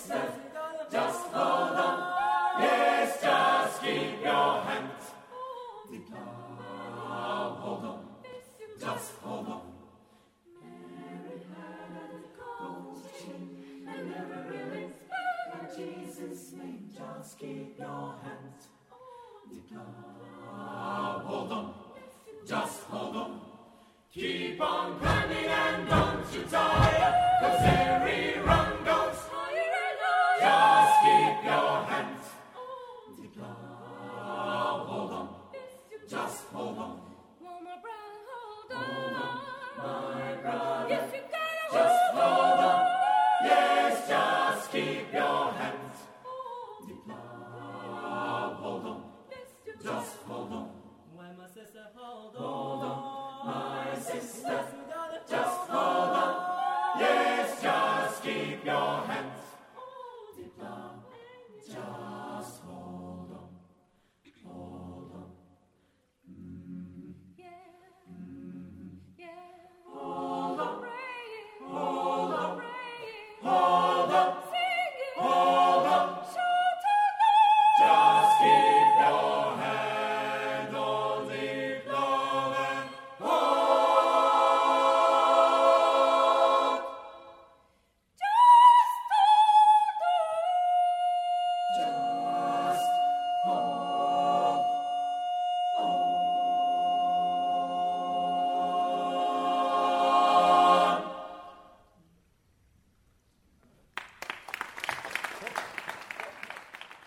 Stuff. 0.00 0.39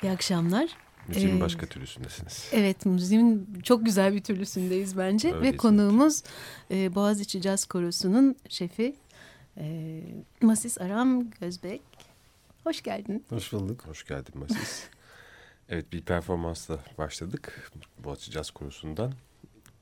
İyi 0.03 0.11
akşamlar. 0.11 0.69
Müziğin 1.07 1.37
ee, 1.37 1.41
başka 1.41 1.65
türlüsündesiniz. 1.65 2.49
Evet, 2.51 2.85
müziğin 2.85 3.47
çok 3.63 3.85
güzel 3.85 4.13
bir 4.13 4.23
türlüsündeyiz 4.23 4.97
bence. 4.97 5.33
Öyleyiz 5.33 5.53
Ve 5.53 5.57
konuğumuz 5.57 6.23
e, 6.71 6.95
Boğaziçi 6.95 7.41
Caz 7.41 7.65
Korosu'nun 7.65 8.35
şefi 8.49 8.95
e, 9.57 9.99
Masis 10.41 10.81
Aram 10.81 11.31
Gözbek. 11.31 11.81
Hoş 12.63 12.81
geldin. 12.81 13.25
Hoş 13.29 13.53
bulduk. 13.53 13.87
Hoş 13.87 14.05
geldin 14.05 14.39
Masis. 14.39 14.83
evet, 15.69 15.93
bir 15.93 16.01
performansla 16.01 16.79
başladık 16.97 17.71
Boğaziçi 18.03 18.31
Caz 18.31 18.51
Korosu'ndan. 18.51 19.13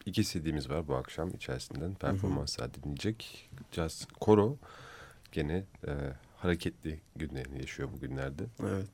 İki 0.06 0.24
CD'miz 0.24 0.70
var 0.70 0.88
bu 0.88 0.96
akşam 0.96 1.30
içerisinden 1.30 1.94
performanslar 1.94 2.74
dinleyecek. 2.74 3.50
Caz 3.72 4.08
Koro 4.20 4.58
gene 5.32 5.66
e, 5.88 5.92
hareketli 6.38 7.00
günlerini 7.16 7.58
yaşıyor 7.60 7.90
bugünlerde. 7.94 8.44
Evet. 8.64 8.88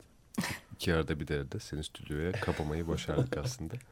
İki 0.78 0.94
arada 0.94 1.20
bir 1.20 1.28
derede 1.28 1.60
seni 1.60 1.84
stüdyoya 1.84 2.32
kapamayı 2.32 2.88
başardık 2.88 3.38
aslında. 3.38 3.74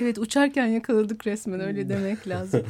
Evet 0.00 0.18
uçarken 0.18 0.66
yakaladık 0.66 1.26
resmen 1.26 1.60
öyle 1.60 1.82
hmm. 1.82 1.88
demek 1.88 2.28
lazım. 2.28 2.62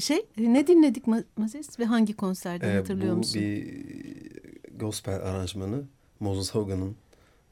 şey 0.00 0.26
ne 0.38 0.66
dinledik 0.66 1.04
Mazes 1.36 1.78
ve 1.78 1.84
hangi 1.84 2.16
konserde 2.16 2.72
ee, 2.72 2.76
hatırlıyor 2.76 3.12
bu 3.12 3.16
musun? 3.16 3.40
Bu 3.40 3.44
bir 3.44 4.78
gospel 4.78 5.14
aranjmanı 5.14 5.82
Moses 6.20 6.54
Hogan'ın 6.54 6.96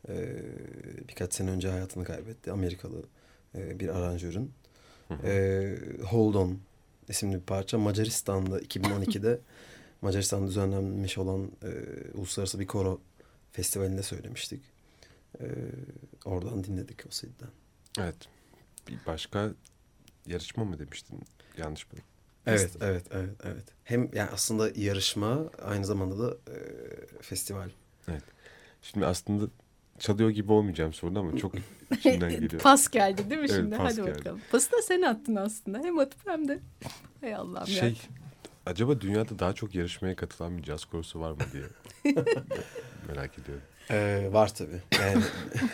e, 0.09 0.15
birkaç 1.09 1.35
sene 1.35 1.51
önce 1.51 1.69
hayatını 1.69 2.05
kaybetti. 2.05 2.53
Amerikalı 2.53 3.03
e, 3.55 3.81
bir 3.81 3.89
aranjörün. 3.89 4.51
E, 5.25 5.75
Hold 6.11 6.35
On 6.35 6.59
isimli 7.09 7.35
bir 7.35 7.41
parça 7.41 7.79
Macaristan'da 7.79 8.61
2012'de 8.61 9.39
Macaristan'da 10.03 10.47
düzenlenmiş 10.47 11.19
olan 11.19 11.51
e, 11.63 11.71
uluslararası 12.15 12.61
bir 12.61 12.67
koro 12.67 13.01
festivalinde 13.53 14.03
söylemiştik. 14.03 14.74
Ee, 15.41 15.47
oradan 16.25 16.65
dinledik 16.65 17.03
o 17.07 17.11
CD'den. 17.11 17.51
Evet. 17.99 18.29
Bir 18.89 18.99
başka 19.07 19.51
yarışma 20.27 20.65
mı 20.65 20.79
demiştin? 20.79 21.21
Yanlış 21.57 21.93
mı? 21.93 21.99
Evet, 22.47 22.77
evet, 22.81 23.07
evet, 23.11 23.37
evet. 23.45 23.65
Hem 23.85 24.11
yani 24.15 24.31
aslında 24.31 24.71
yarışma 24.75 25.51
aynı 25.63 25.85
zamanda 25.85 26.19
da 26.19 26.37
e, 26.53 26.57
festival. 27.21 27.71
Evet. 28.09 28.23
Şimdi 28.83 29.07
aslında 29.07 29.51
çalıyor 29.99 30.31
gibi 30.31 30.53
olmayacağım 30.53 30.93
sorun 30.93 31.15
ama 31.15 31.37
çok 31.37 31.55
içimden 31.91 32.31
geliyor. 32.31 32.63
Pas 32.63 32.89
geldi 32.89 33.31
değil 33.31 33.41
mi 33.41 33.47
evet, 33.51 33.57
şimdi? 33.57 33.75
Hadi 33.77 33.97
geldi. 33.97 34.19
bakalım. 34.19 34.41
Pası 34.51 34.73
da 34.73 34.83
sen 34.83 35.03
attın 35.03 35.35
aslında. 35.37 35.79
Hem 35.79 35.99
atıp 35.99 36.27
hem 36.27 36.49
de. 36.49 36.59
Hay 37.21 37.35
Allah'ım 37.35 37.67
şey, 37.67 37.89
ya. 37.89 37.95
Acaba 38.67 39.01
dünyada 39.01 39.39
daha 39.39 39.53
çok 39.53 39.75
yarışmaya 39.75 40.17
katılan 40.17 40.59
bir 40.59 40.63
caz 40.63 40.85
korosu 40.85 41.21
var 41.21 41.31
mı 41.31 41.39
diye 41.53 41.65
merak 43.09 43.39
ediyorum. 43.39 43.65
Ee, 43.91 44.29
var 44.33 44.55
tabii. 44.55 44.83
Yani... 45.01 45.25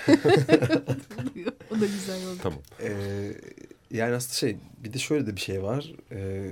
o 1.70 1.80
da 1.80 1.86
güzel 1.86 2.26
oldu. 2.26 2.38
Tamam. 2.42 2.58
Ee, 2.82 3.32
Yani 3.90 4.14
aslında 4.14 4.34
şey 4.34 4.56
bir 4.78 4.92
de 4.92 4.98
şöyle 4.98 5.26
de 5.26 5.36
bir 5.36 5.40
şey 5.40 5.62
var. 5.62 5.92
Ee, 6.12 6.50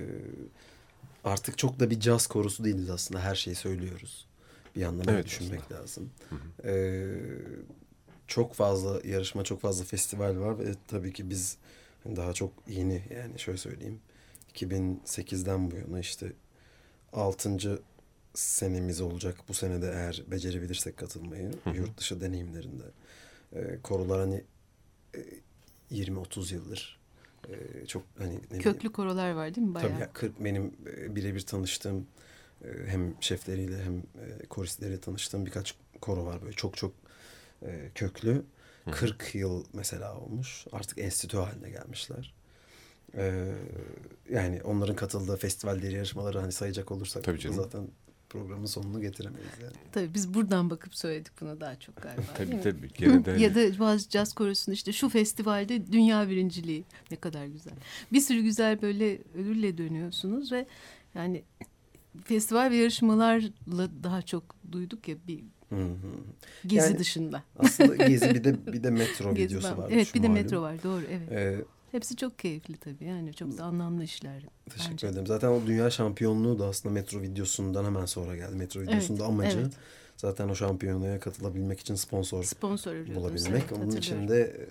artık 1.24 1.58
çok 1.58 1.80
da 1.80 1.90
bir 1.90 2.00
caz 2.00 2.26
korusu 2.26 2.64
değiliz 2.64 2.90
aslında. 2.90 3.20
Her 3.20 3.34
şeyi 3.34 3.56
söylüyoruz. 3.56 4.26
Bir 4.76 4.80
yandan 4.80 5.14
evet, 5.14 5.24
düşünmek 5.26 5.60
aslında. 5.62 5.80
lazım. 5.80 6.10
Ee, 6.64 7.06
çok 8.26 8.54
fazla 8.54 9.00
yarışma, 9.04 9.44
çok 9.44 9.60
fazla 9.60 9.84
festival 9.84 10.38
var 10.38 10.58
ve 10.58 10.74
tabii 10.88 11.12
ki 11.12 11.30
biz 11.30 11.56
daha 12.16 12.32
çok 12.32 12.52
yeni 12.68 13.02
yani 13.14 13.38
şöyle 13.38 13.58
söyleyeyim. 13.58 14.00
2008'den 14.54 15.70
bu 15.70 15.76
yana 15.76 16.00
işte 16.00 16.32
6. 17.12 17.80
senemiz 18.38 19.00
olacak. 19.00 19.36
Bu 19.48 19.54
senede 19.54 19.86
eğer 19.86 20.22
becerebilirsek 20.26 20.96
katılmayı 20.96 21.52
hı 21.64 21.70
hı. 21.70 21.76
yurt 21.76 21.98
dışı 21.98 22.20
deneyimlerinde. 22.20 22.84
Ee, 23.52 23.78
korolar 23.82 24.20
hani 24.20 24.44
e, 25.14 25.20
20-30 25.92 26.54
yıldır 26.54 27.00
e, 27.48 27.86
çok 27.86 28.02
hani 28.18 28.38
ne 28.50 28.58
köklü 28.58 28.92
korolar 28.92 29.30
var 29.30 29.54
değil 29.54 29.66
mi 29.66 29.74
bayağı? 29.74 29.90
Tabii 29.90 30.00
ya, 30.00 30.12
40 30.12 30.44
benim 30.44 30.72
e, 30.86 31.16
birebir 31.16 31.40
tanıştığım 31.40 32.06
e, 32.64 32.68
hem 32.86 33.14
şefleriyle 33.20 33.82
hem 33.84 33.98
e, 33.98 34.46
koristleriyle 34.48 35.00
tanıştığım 35.00 35.46
birkaç 35.46 35.74
koro 36.00 36.26
var 36.26 36.42
böyle 36.42 36.52
çok 36.52 36.76
çok 36.76 36.92
e, 37.62 37.90
köklü. 37.94 38.44
Hı. 38.84 38.90
40 38.90 39.34
yıl 39.34 39.64
mesela 39.72 40.18
olmuş. 40.18 40.66
Artık 40.72 40.98
enstitü 40.98 41.36
haline 41.36 41.70
gelmişler. 41.70 42.34
Ee, 43.14 43.54
yani 44.30 44.62
onların 44.62 44.96
katıldığı 44.96 45.36
festivalleri, 45.36 45.94
yarışmaları 45.94 46.38
hani 46.38 46.52
sayacak 46.52 46.92
olursak 46.92 47.24
Tabii 47.24 47.38
canım. 47.38 47.56
zaten 47.56 47.88
programın 48.30 48.66
sonunu 48.66 49.00
getiremeyiz 49.00 49.50
yani. 49.62 49.72
Tabii 49.92 50.14
biz 50.14 50.34
buradan 50.34 50.70
bakıp 50.70 50.94
söyledik 50.94 51.32
bunu 51.40 51.60
daha 51.60 51.76
çok 51.76 51.96
galiba 51.96 52.22
tabii 52.36 52.60
tabii. 52.60 52.88
Gene 52.98 53.24
de 53.24 53.30
ya 53.30 53.54
da 53.54 53.78
bazı 53.78 54.10
caz 54.10 54.34
korosunda 54.34 54.74
işte 54.74 54.92
şu 54.92 55.08
festivalde 55.08 55.92
dünya 55.92 56.28
birinciliği 56.28 56.84
ne 57.10 57.16
kadar 57.16 57.46
güzel. 57.46 57.74
Bir 58.12 58.20
sürü 58.20 58.40
güzel 58.40 58.82
böyle 58.82 59.18
ödülle 59.34 59.78
dönüyorsunuz 59.78 60.52
ve 60.52 60.66
yani 61.14 61.42
festival 62.24 62.70
ve 62.70 62.76
yarışmalarla 62.76 63.88
daha 64.02 64.22
çok 64.22 64.44
duyduk 64.72 65.08
ya 65.08 65.16
bir 65.28 65.44
Hı 65.68 65.76
hı. 65.76 65.94
Gezi 66.66 66.86
yani, 66.86 66.98
dışında. 66.98 67.42
Aslında 67.58 67.96
Gezi 67.96 68.34
bir 68.34 68.44
de 68.44 68.72
bir 68.72 68.82
de 68.82 68.90
metro 69.00 69.34
videosu 69.34 69.76
var. 69.76 69.90
Evet 69.92 70.14
bir 70.14 70.22
de 70.22 70.28
metro 70.28 70.62
var 70.62 70.82
doğru 70.82 71.02
evet. 71.10 71.32
Ee, 71.32 71.64
Hepsi 71.92 72.16
çok 72.16 72.38
keyifli 72.38 72.76
tabii 72.76 73.04
yani 73.04 73.34
çok 73.34 73.58
da 73.58 73.64
anlamlı 73.64 74.04
işler. 74.04 74.42
Teşekkür 74.70 74.92
bence. 74.92 75.06
ederim. 75.06 75.26
Zaten 75.26 75.48
o 75.48 75.66
dünya 75.66 75.90
şampiyonluğu 75.90 76.58
da 76.58 76.66
aslında 76.66 76.92
metro 76.92 77.22
videosundan 77.22 77.84
hemen 77.84 78.04
sonra 78.04 78.36
geldi. 78.36 78.56
Metro 78.56 78.80
videosunun 78.80 79.18
evet, 79.18 79.28
amacı 79.28 79.58
evet. 79.58 79.72
zaten 80.16 80.48
o 80.48 80.54
şampiyonluğa 80.54 81.20
katılabilmek 81.20 81.80
için 81.80 81.94
sponsor, 81.94 82.44
sponsor 82.44 83.14
bulabilmek. 83.14 83.62
Evet, 83.68 83.72
Onun 83.72 83.90
için 83.90 84.28
de 84.28 84.68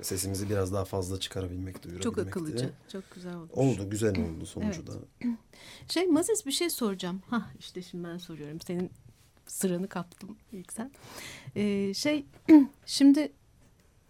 e, 0.00 0.04
sesimizi 0.04 0.50
biraz 0.50 0.72
daha 0.72 0.84
fazla 0.84 1.20
çıkarabilmek, 1.20 1.82
duyurabilmek. 1.82 2.02
Çok 2.02 2.18
akıllıca, 2.18 2.70
çok 2.92 3.10
güzel 3.14 3.34
oldu. 3.34 3.50
Oldu, 3.52 3.90
güzel 3.90 4.10
oldu 4.10 4.46
sonucu 4.46 4.82
evet. 4.88 4.88
da. 4.88 5.28
Şey 5.88 6.06
Mazes 6.06 6.46
bir 6.46 6.52
şey 6.52 6.70
soracağım. 6.70 7.22
Ha 7.30 7.50
işte 7.58 7.82
şimdi 7.82 8.08
ben 8.08 8.18
soruyorum. 8.18 8.60
Senin 8.60 8.90
sıranı 9.46 9.88
kaptım 9.88 10.36
ilk 10.52 10.72
sen. 10.72 10.90
Ee, 11.56 11.94
şey 11.94 12.26
şimdi 12.86 13.32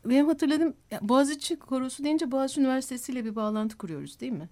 benim 0.04 0.28
hatırladığım 0.28 0.74
Boğaziçi 1.00 1.58
Korosu 1.58 2.04
deyince 2.04 2.30
Boğaziçi 2.30 2.60
Üniversitesi 2.60 3.12
ile 3.12 3.24
bir 3.24 3.36
bağlantı 3.36 3.78
kuruyoruz 3.78 4.20
değil 4.20 4.32
mi? 4.32 4.48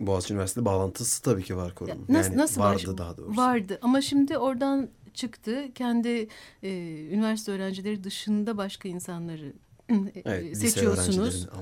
Boğaziçi 0.00 0.34
Üniversitesi 0.34 0.64
bağlantısı 0.64 1.22
tabii 1.22 1.42
ki 1.42 1.56
var 1.56 1.74
koronun. 1.74 2.04
Nasıl, 2.08 2.30
yani 2.30 2.40
nasıl 2.40 2.60
vardı 2.60 2.90
var? 2.90 2.98
daha 2.98 3.16
doğrusu. 3.16 3.36
Vardı 3.36 3.78
ama 3.82 4.00
şimdi 4.00 4.38
oradan 4.38 4.88
çıktı. 5.14 5.64
Kendi 5.74 6.28
e, 6.62 6.70
üniversite 7.10 7.52
öğrencileri 7.52 8.04
dışında 8.04 8.56
başka 8.56 8.88
insanları 8.88 9.52
e, 9.90 10.22
evet, 10.24 10.58
seçiyorsunuz. 10.58 11.46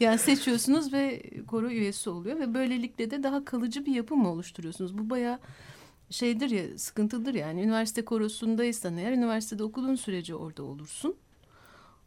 yani 0.00 0.18
seçiyorsunuz 0.18 0.92
ve 0.92 1.22
koro 1.46 1.70
üyesi 1.70 2.10
oluyor 2.10 2.40
ve 2.40 2.54
böylelikle 2.54 3.10
de 3.10 3.22
daha 3.22 3.44
kalıcı 3.44 3.86
bir 3.86 3.94
yapı 3.94 4.16
mı 4.16 4.30
oluşturuyorsunuz? 4.30 4.98
Bu 4.98 5.10
bayağı 5.10 5.38
şeydir 6.10 6.50
ya 6.50 6.78
sıkıntıdır 6.78 7.34
yani 7.34 7.62
üniversite 7.62 8.04
korosundaysan 8.04 8.96
eğer 8.96 9.12
üniversitede 9.12 9.64
okuduğun 9.64 9.94
sürece 9.94 10.34
orada 10.34 10.62
olursun. 10.62 11.16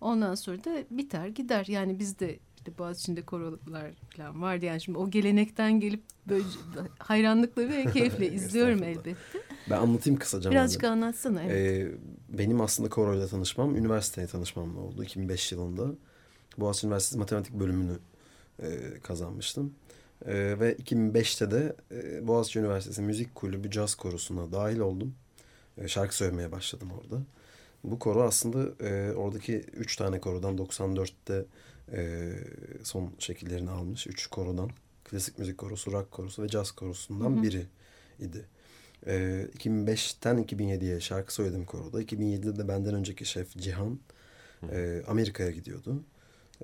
Ondan 0.01 0.35
sonra 0.35 0.63
da 0.63 0.83
biter 0.91 1.27
gider 1.27 1.65
yani 1.65 1.99
biz 1.99 2.19
de 2.19 2.39
işte 2.57 2.77
Boğaziçi'nde 2.77 3.21
korolar 3.21 3.91
falan 4.17 4.41
vardı 4.41 4.65
yani 4.65 4.81
şimdi 4.81 4.97
o 4.97 5.09
gelenekten 5.09 5.79
gelip 5.79 6.03
böyle 6.29 6.43
hayranlıkla 6.99 7.69
ve 7.69 7.85
keyifle 7.85 8.31
izliyorum 8.31 8.83
elbette. 8.83 9.15
Ben 9.69 9.77
anlatayım 9.77 10.19
kısaca. 10.19 10.51
Birazcık 10.51 10.83
anlatsana. 10.83 11.43
Evet. 11.43 11.55
Ee, 11.55 11.91
benim 12.29 12.61
aslında 12.61 12.89
koroyla 12.89 13.27
tanışmam 13.27 13.75
üniversiteye 13.75 14.27
tanışmamla 14.27 14.79
oldu 14.79 15.03
2005 15.03 15.51
yılında. 15.51 15.95
Boğaziçi 16.57 16.87
Üniversitesi 16.87 17.19
Matematik 17.19 17.53
bölümünü 17.53 17.99
e, 18.59 18.99
kazanmıştım. 19.03 19.73
E, 20.25 20.59
ve 20.59 20.73
2005'te 20.73 21.51
de 21.51 21.75
e, 21.91 22.27
Boğaziçi 22.27 22.59
Üniversitesi 22.59 23.01
Müzik 23.01 23.35
Kulübü 23.35 23.71
Caz 23.71 23.95
Korosu'na 23.95 24.51
dahil 24.51 24.79
oldum. 24.79 25.15
E, 25.77 25.87
şarkı 25.87 26.15
söylemeye 26.15 26.51
başladım 26.51 26.91
orada. 27.01 27.23
Bu 27.83 27.99
koro 27.99 28.23
aslında 28.23 28.85
e, 28.87 29.13
oradaki 29.13 29.57
üç 29.57 29.95
tane 29.95 30.19
korodan 30.19 30.57
94'te 30.57 31.45
e, 31.93 32.31
son 32.83 33.13
şekillerini 33.19 33.69
almış. 33.69 34.07
Üç 34.07 34.27
korodan. 34.27 34.69
Klasik 35.03 35.39
müzik 35.39 35.57
korosu, 35.57 35.91
rock 35.91 36.11
korosu 36.11 36.43
ve 36.43 36.47
caz 36.47 36.71
korosundan 36.71 37.31
hı 37.31 37.39
hı. 37.39 37.43
biri 37.43 37.65
idi. 38.19 38.45
E, 39.07 39.45
2005'ten 39.57 40.43
2007'ye 40.43 40.99
şarkı 40.99 41.33
söyledim 41.33 41.65
koroda. 41.65 42.01
2007'de 42.01 42.57
de 42.57 42.67
benden 42.67 42.93
önceki 42.93 43.25
şef 43.25 43.57
Cihan 43.57 43.99
e, 44.71 45.03
Amerika'ya 45.07 45.51
gidiyordu. 45.51 46.03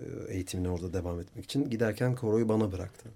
E, 0.01 0.03
eğitimine 0.33 0.69
orada 0.69 0.93
devam 0.93 1.19
etmek 1.19 1.45
için. 1.45 1.69
Giderken 1.69 2.15
koroyu 2.15 2.49
bana 2.49 2.71
bıraktı. 2.71 3.09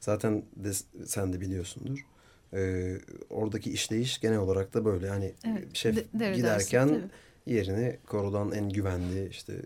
Zaten 0.00 0.44
de, 0.56 0.72
sen 1.06 1.32
de 1.32 1.40
biliyorsundur. 1.40 2.06
Ee, 2.52 2.98
oradaki 3.30 3.70
işleyiş 3.70 4.20
genel 4.20 4.38
olarak 4.38 4.74
da 4.74 4.84
böyle. 4.84 5.06
Yani 5.06 5.32
evet, 5.44 5.76
şef 5.76 5.96
de, 5.96 6.32
giderken 6.32 6.88
dersin, 6.88 7.10
yerini 7.46 7.98
korodan 8.06 8.52
en 8.52 8.68
güvenli 8.68 9.28
işte 9.28 9.62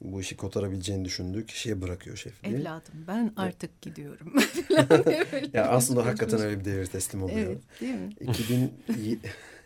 bu 0.00 0.20
işi 0.20 0.36
kotarabileceğini 0.36 1.04
düşündüğü 1.04 1.46
kişiye 1.46 1.82
bırakıyor 1.82 2.16
şefliği. 2.16 2.54
Evladım 2.54 2.94
ben 3.08 3.32
artık 3.36 3.70
evet. 3.70 3.82
gidiyorum. 3.82 4.32
ya 5.52 5.68
aslında 5.68 6.06
hakikaten 6.06 6.40
öyle 6.40 6.60
bir 6.60 6.64
devir 6.64 6.86
teslim 6.86 7.22
oluyor. 7.22 7.46
Evet 7.46 7.80
değil 7.80 7.94
mi? 7.94 8.12
2000... 8.20 8.72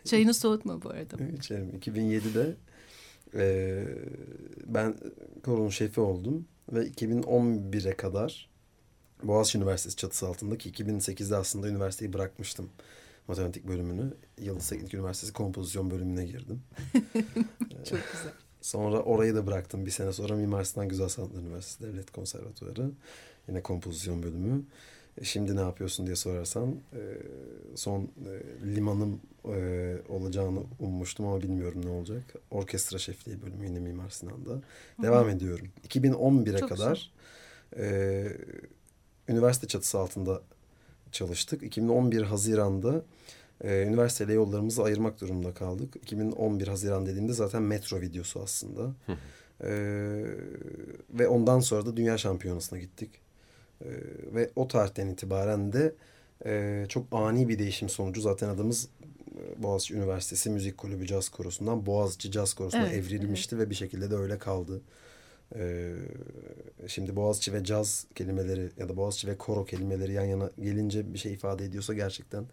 Çayını 0.05 0.33
soğutma 0.33 0.83
bu 0.83 0.89
arada. 0.89 1.15
İçerim. 1.37 1.69
2007'de 1.79 2.55
e, 3.35 3.83
ben 4.65 4.95
koronun 5.43 5.69
şefi 5.69 6.01
oldum 6.01 6.47
ve 6.73 6.87
2011'e 6.87 7.97
kadar 7.97 8.50
Boğaziçi 9.23 9.57
Üniversitesi 9.57 9.95
çatısı 9.95 10.27
altındaki 10.27 10.71
2008'de 10.71 11.35
aslında 11.35 11.67
üniversiteyi 11.67 12.13
bırakmıştım. 12.13 12.69
Matematik 13.27 13.67
bölümünü. 13.67 14.13
Yıldız 14.37 14.69
Teknik 14.69 14.93
Üniversitesi 14.93 15.33
kompozisyon 15.33 15.91
bölümüne 15.91 16.25
girdim. 16.25 16.61
Çok 17.69 17.99
güzel. 18.13 18.33
Sonra 18.61 18.99
orayı 18.99 19.35
da 19.35 19.47
bıraktım. 19.47 19.85
Bir 19.85 19.91
sene 19.91 20.13
sonra 20.13 20.35
Mimar 20.35 20.63
Sinan 20.63 20.89
Güzel 20.89 21.09
Sanatlar 21.09 21.41
Üniversitesi 21.41 21.91
Devlet 21.91 22.11
Konservatuarı. 22.11 22.91
Yine 23.47 23.61
kompozisyon 23.61 24.23
bölümü. 24.23 24.63
E, 25.17 25.23
şimdi 25.23 25.55
ne 25.55 25.61
yapıyorsun 25.61 26.05
diye 26.05 26.15
sorarsan 26.15 26.75
e, 26.93 27.01
son 27.75 28.01
e, 28.03 28.65
limanım 28.75 29.21
olacağını 30.09 30.59
ummuştum 30.79 31.27
ama 31.27 31.41
bilmiyorum 31.41 31.81
ne 31.85 31.89
olacak. 31.89 32.23
Orkestra 32.51 32.97
şefliği 32.97 33.41
bölümü 33.41 33.65
yine 33.65 33.79
Mimar 33.79 34.09
Sinan'da. 34.09 34.61
Devam 35.01 35.29
ediyorum. 35.29 35.67
2011'e 35.87 36.57
Çok 36.57 36.69
kadar 36.69 37.11
güzel 37.75 38.61
üniversite 39.31 39.67
çatısı 39.67 39.99
altında 39.99 40.41
çalıştık. 41.11 41.63
2011 41.63 42.21
Haziran'da 42.21 43.01
e, 43.63 43.83
üniversiteyle 43.83 44.33
yollarımızı 44.33 44.83
ayırmak 44.83 45.21
durumunda 45.21 45.53
kaldık. 45.53 45.95
2011 45.95 46.67
Haziran 46.67 47.05
dediğimde 47.05 47.33
zaten 47.33 47.61
metro 47.61 48.01
videosu 48.01 48.41
aslında. 48.41 48.91
e, 49.63 49.71
ve 51.09 51.27
ondan 51.27 51.59
sonra 51.59 51.85
da 51.85 51.97
Dünya 51.97 52.17
Şampiyonası'na 52.17 52.79
gittik. 52.79 53.09
E, 53.81 53.89
ve 54.33 54.49
o 54.55 54.67
tarihten 54.67 55.07
itibaren 55.07 55.73
de 55.73 55.95
e, 56.45 56.85
çok 56.89 57.05
ani 57.11 57.49
bir 57.49 57.59
değişim 57.59 57.89
sonucu 57.89 58.21
zaten 58.21 58.49
adımız 58.49 58.87
e, 59.35 59.63
Boğaziçi 59.63 59.93
Üniversitesi 59.93 60.49
Müzik 60.49 60.77
Kulübü 60.77 61.07
Caz 61.07 61.29
Korosu'ndan 61.29 61.85
Boğaziçi 61.85 62.31
Caz 62.31 62.53
Korosu'na 62.53 62.87
evet, 62.87 62.93
evrilmişti 62.93 63.55
evet. 63.55 63.65
ve 63.65 63.69
bir 63.69 63.75
şekilde 63.75 64.11
de 64.11 64.15
öyle 64.15 64.37
kaldı. 64.37 64.81
Ee, 65.55 65.93
şimdi 66.87 67.15
Boğaziçi 67.15 67.53
ve 67.53 67.63
caz 67.63 68.07
kelimeleri 68.15 68.69
ya 68.77 68.89
da 68.89 68.97
Boğaziçi 68.97 69.27
ve 69.27 69.37
koro 69.37 69.65
kelimeleri 69.65 70.13
yan 70.13 70.25
yana 70.25 70.51
gelince 70.59 71.13
bir 71.13 71.19
şey 71.19 71.33
ifade 71.33 71.65
ediyorsa 71.65 71.93
gerçekten 71.93 72.45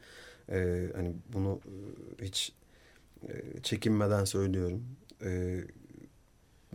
e, 0.51 0.89
hani 0.95 1.13
bunu 1.33 1.61
e, 2.21 2.25
hiç 2.25 2.53
e, 3.29 3.33
çekinmeden 3.63 4.25
söylüyorum. 4.25 4.85
E, 5.25 5.61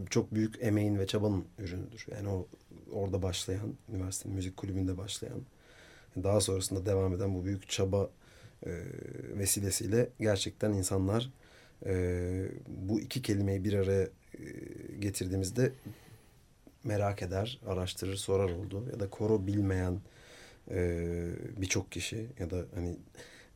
çok 0.09 0.35
büyük 0.35 0.55
emeğin 0.61 0.99
ve 0.99 1.07
çabanın 1.07 1.45
ürünüdür. 1.59 2.05
Yani 2.11 2.29
o 2.29 2.47
orada 2.91 3.21
başlayan, 3.21 3.73
üniversitenin 3.89 4.35
müzik 4.35 4.57
kulübünde 4.57 4.97
başlayan, 4.97 5.41
daha 6.23 6.41
sonrasında 6.41 6.85
devam 6.85 7.13
eden 7.13 7.35
bu 7.35 7.45
büyük 7.45 7.69
çaba 7.69 8.09
e, 8.65 8.71
vesilesiyle 9.37 10.09
gerçekten 10.19 10.73
insanlar 10.73 11.29
e, 11.85 12.45
bu 12.67 13.01
iki 13.01 13.21
kelimeyi 13.21 13.63
bir 13.63 13.73
araya 13.73 14.03
e, 14.03 14.09
getirdiğimizde 14.99 15.71
merak 16.83 17.21
eder, 17.21 17.59
araştırır, 17.67 18.15
sorar 18.15 18.49
oldu. 18.49 18.85
Ya 18.91 18.99
da 18.99 19.09
koro 19.09 19.47
bilmeyen 19.47 20.01
e, 20.71 21.07
birçok 21.57 21.91
kişi 21.91 22.27
ya 22.39 22.49
da 22.49 22.65
hani 22.75 22.97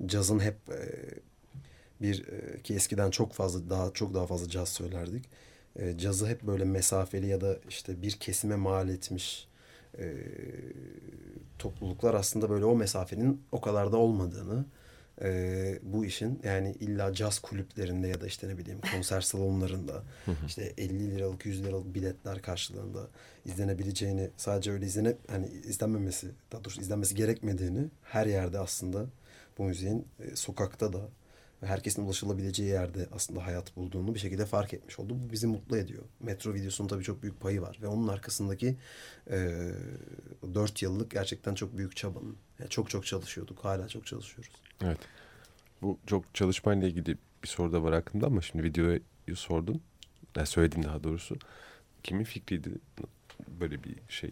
cazın 0.05 0.39
hep 0.39 0.55
e, 0.69 0.81
bir 2.01 2.27
e, 2.27 2.61
ki 2.61 2.75
eskiden 2.75 3.09
çok 3.11 3.33
fazla 3.33 3.69
daha 3.69 3.91
çok 3.93 4.13
daha 4.13 4.27
fazla 4.27 4.49
caz 4.49 4.69
söylerdik. 4.69 5.25
E, 5.75 5.97
cazı 5.97 6.27
hep 6.27 6.43
böyle 6.43 6.65
mesafeli 6.65 7.27
ya 7.27 7.41
da 7.41 7.57
işte 7.69 8.01
bir 8.01 8.11
kesime 8.11 8.55
mal 8.55 8.89
etmiş 8.89 9.47
e, 9.99 10.15
topluluklar 11.59 12.13
aslında 12.13 12.49
böyle 12.49 12.65
o 12.65 12.75
mesafenin 12.75 13.41
o 13.51 13.61
kadar 13.61 13.91
da 13.91 13.97
olmadığını 13.97 14.65
e, 15.21 15.79
bu 15.81 16.05
işin 16.05 16.39
yani 16.43 16.75
illa 16.79 17.13
caz 17.13 17.39
kulüplerinde 17.39 18.07
ya 18.07 18.21
da 18.21 18.27
işte 18.27 18.47
ne 18.47 18.57
bileyim 18.57 18.79
konser 18.93 19.21
salonlarında 19.21 20.03
işte 20.47 20.73
50 20.77 21.15
liralık 21.15 21.45
100 21.45 21.63
liralık 21.63 21.95
biletler 21.95 22.41
karşılığında 22.41 23.07
izlenebileceğini 23.45 24.29
sadece 24.37 24.71
öyle 24.71 24.85
izlene 24.85 25.15
hani 25.27 25.47
izlenmemesi 25.47 26.27
daha 26.51 26.63
doğrusu 26.63 26.81
izlenmesi 26.81 27.15
gerekmediğini 27.15 27.87
her 28.03 28.25
yerde 28.25 28.59
aslında 28.59 29.05
bu 29.57 29.63
müziğin 29.63 30.07
e, 30.19 30.35
sokakta 30.35 30.93
da 30.93 31.01
ve 31.63 31.67
herkesin 31.67 32.05
ulaşılabileceği 32.05 32.69
yerde 32.69 33.09
aslında 33.11 33.45
hayat 33.45 33.75
bulduğunu 33.75 34.15
bir 34.15 34.19
şekilde 34.19 34.45
fark 34.45 34.73
etmiş 34.73 34.99
oldu. 34.99 35.17
Bu 35.19 35.31
bizi 35.31 35.47
mutlu 35.47 35.77
ediyor. 35.77 36.03
Metro 36.19 36.53
videosunun 36.53 36.87
tabii 36.87 37.03
çok 37.03 37.23
büyük 37.23 37.41
payı 37.41 37.61
var 37.61 37.79
ve 37.81 37.87
onun 37.87 38.07
arkasındaki 38.07 38.77
e, 39.29 39.69
4 40.53 40.81
yıllık 40.81 41.11
gerçekten 41.11 41.55
çok 41.55 41.77
büyük 41.77 41.95
çabanın. 41.95 42.37
Yani 42.59 42.69
çok 42.69 42.89
çok 42.89 43.05
çalışıyorduk. 43.05 43.65
Hala 43.65 43.87
çok 43.87 44.05
çalışıyoruz. 44.05 44.53
Evet. 44.83 44.99
Bu 45.81 45.99
çok 46.05 46.35
çalışmayla 46.35 46.87
ilgili 46.87 47.17
bir 47.43 47.47
soru 47.47 47.73
da 47.73 47.83
var 47.83 47.91
aklımda 47.91 48.25
ama 48.27 48.41
şimdi 48.41 48.63
videoyu 48.63 49.01
sordun. 49.35 49.81
Yani 50.35 50.47
söyledin 50.47 50.83
daha 50.83 51.03
doğrusu. 51.03 51.37
Kimin 52.03 52.23
fikriydi 52.23 52.71
böyle 53.47 53.83
bir 53.83 53.95
şey? 54.09 54.31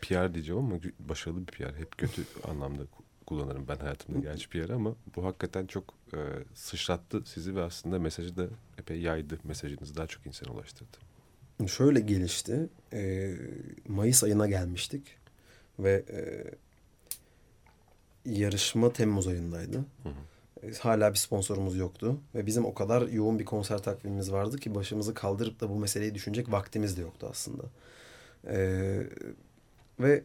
PR 0.00 0.34
diyeceğim 0.34 0.64
ama 0.64 0.80
başarılı 0.98 1.40
bir 1.40 1.52
PR. 1.52 1.74
Hep 1.76 1.98
kötü 1.98 2.22
anlamda 2.44 2.82
kullanırım 3.26 3.68
ben 3.68 3.76
hayatımda 3.76 4.18
gerçi 4.18 4.48
PR 4.48 4.70
ama 4.70 4.94
bu 5.16 5.24
hakikaten 5.24 5.66
çok 5.66 5.94
e, 6.14 6.18
sıçrattı 6.54 7.22
sizi 7.26 7.56
ve 7.56 7.62
aslında 7.62 7.98
mesajı 7.98 8.36
da 8.36 8.46
epey 8.78 9.00
yaydı. 9.00 9.38
Mesajınızı 9.44 9.96
daha 9.96 10.06
çok 10.06 10.26
insana 10.26 10.52
ulaştırdı. 10.52 10.96
Şöyle 11.68 12.00
gelişti. 12.00 12.68
E, 12.92 13.34
Mayıs 13.88 14.24
ayına 14.24 14.46
gelmiştik 14.46 15.02
ve 15.78 16.04
e, 16.10 16.20
yarışma 18.24 18.92
Temmuz 18.92 19.26
ayındaydı. 19.26 19.76
Hı 20.02 20.08
hı. 20.08 20.66
E, 20.66 20.72
Hala 20.72 21.12
bir 21.12 21.18
sponsorumuz 21.18 21.76
yoktu 21.76 22.20
ve 22.34 22.46
bizim 22.46 22.64
o 22.64 22.74
kadar 22.74 23.08
yoğun 23.08 23.38
bir 23.38 23.44
konser 23.44 23.82
takvimimiz 23.82 24.32
vardı 24.32 24.58
ki 24.58 24.74
başımızı 24.74 25.14
kaldırıp 25.14 25.60
da 25.60 25.70
bu 25.70 25.78
meseleyi 25.78 26.14
düşünecek 26.14 26.52
vaktimiz 26.52 26.96
de 26.96 27.00
yoktu 27.00 27.26
aslında. 27.30 27.62
E, 28.46 28.58
ve 30.00 30.22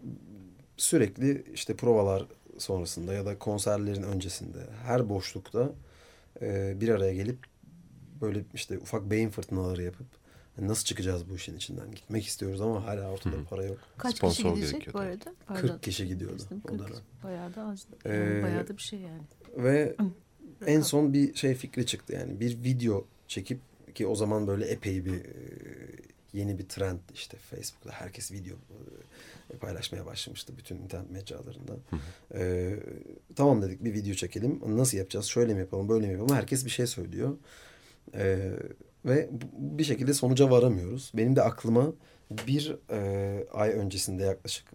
sürekli 0.78 1.44
işte 1.54 1.76
provalar 1.76 2.26
sonrasında 2.58 3.14
ya 3.14 3.26
da 3.26 3.40
konserlerin 3.40 4.04
öncesinde 4.04 4.60
her 4.84 5.10
boşlukta 5.10 5.72
e, 6.42 6.82
bir 6.82 6.90
araya 6.90 7.14
gelip 7.14 7.38
böyle 8.22 8.44
işte 8.54 8.80
ufak 8.80 9.10
beyin 9.10 9.30
fırtınaları 9.30 9.84
yapıp 9.84 10.08
hani 10.56 10.68
nasıl 10.68 10.84
çıkacağız 10.84 11.30
bu 11.30 11.36
işin 11.36 11.58
içinden 11.58 11.92
gitmek 11.92 12.26
istiyoruz 12.26 12.62
ama 12.62 12.86
hala 12.86 13.12
ortada 13.12 13.36
Hı. 13.36 13.44
para 13.50 13.64
yok. 13.64 13.78
Kaç 13.98 14.18
Sponsor 14.18 14.36
kişi 14.36 14.56
gidecek 14.56 14.72
gerekiyor 14.72 14.94
bu 14.94 15.00
arada? 15.00 15.62
40 15.62 15.84
kişi 15.84 16.08
gidiyordu 16.08 16.36
Bizim 16.38 16.62
o 16.64 16.68
40 16.68 16.80
dönem. 16.80 17.02
Bayağı 17.24 17.56
da 17.56 17.62
az. 17.62 17.86
Ee, 18.06 18.44
bayağı 18.44 18.68
da 18.68 18.78
bir 18.78 18.82
şey 18.82 19.00
yani. 19.00 19.22
Ve 19.58 19.96
en 20.66 20.82
son 20.82 21.14
bir 21.14 21.36
şey 21.36 21.56
fikri 21.56 21.86
çıktı 21.86 22.14
yani 22.14 22.40
bir 22.40 22.64
video 22.64 23.06
çekip 23.28 23.60
ki 23.96 24.08
o 24.08 24.16
zaman 24.16 24.48
böyle 24.48 24.66
epey 24.66 25.06
bir 25.06 25.14
e, 25.14 25.51
yeni 26.34 26.60
bir 26.60 26.70
trend 26.70 27.00
işte 27.14 27.38
Facebook'ta 27.38 27.92
herkes 27.92 28.32
video 28.32 28.56
e, 29.54 29.58
paylaşmaya 29.58 30.06
başlamıştı 30.06 30.54
bütün 30.58 30.76
internet 30.76 31.12
mecralarında. 31.12 31.74
E, 32.34 32.74
tamam 33.36 33.62
dedik 33.62 33.84
bir 33.84 33.94
video 33.94 34.14
çekelim. 34.14 34.62
Nasıl 34.78 34.98
yapacağız? 34.98 35.26
Şöyle 35.26 35.54
mi 35.54 35.60
yapalım, 35.60 35.90
böyle 35.90 36.08
mi 36.08 36.14
yapalım? 36.14 36.36
Herkes 36.36 36.66
bir 36.66 36.70
şey 36.70 36.88
söylüyor. 36.88 37.38
E, 38.14 38.52
ve 39.06 39.30
bir 39.58 39.84
şekilde 39.84 40.14
sonuca 40.14 40.50
varamıyoruz. 40.50 41.12
Benim 41.16 41.36
de 41.36 41.42
aklıma 41.42 41.94
bir 42.48 42.76
e, 42.90 43.48
ay 43.54 43.70
öncesinde 43.70 44.24
yaklaşık 44.24 44.66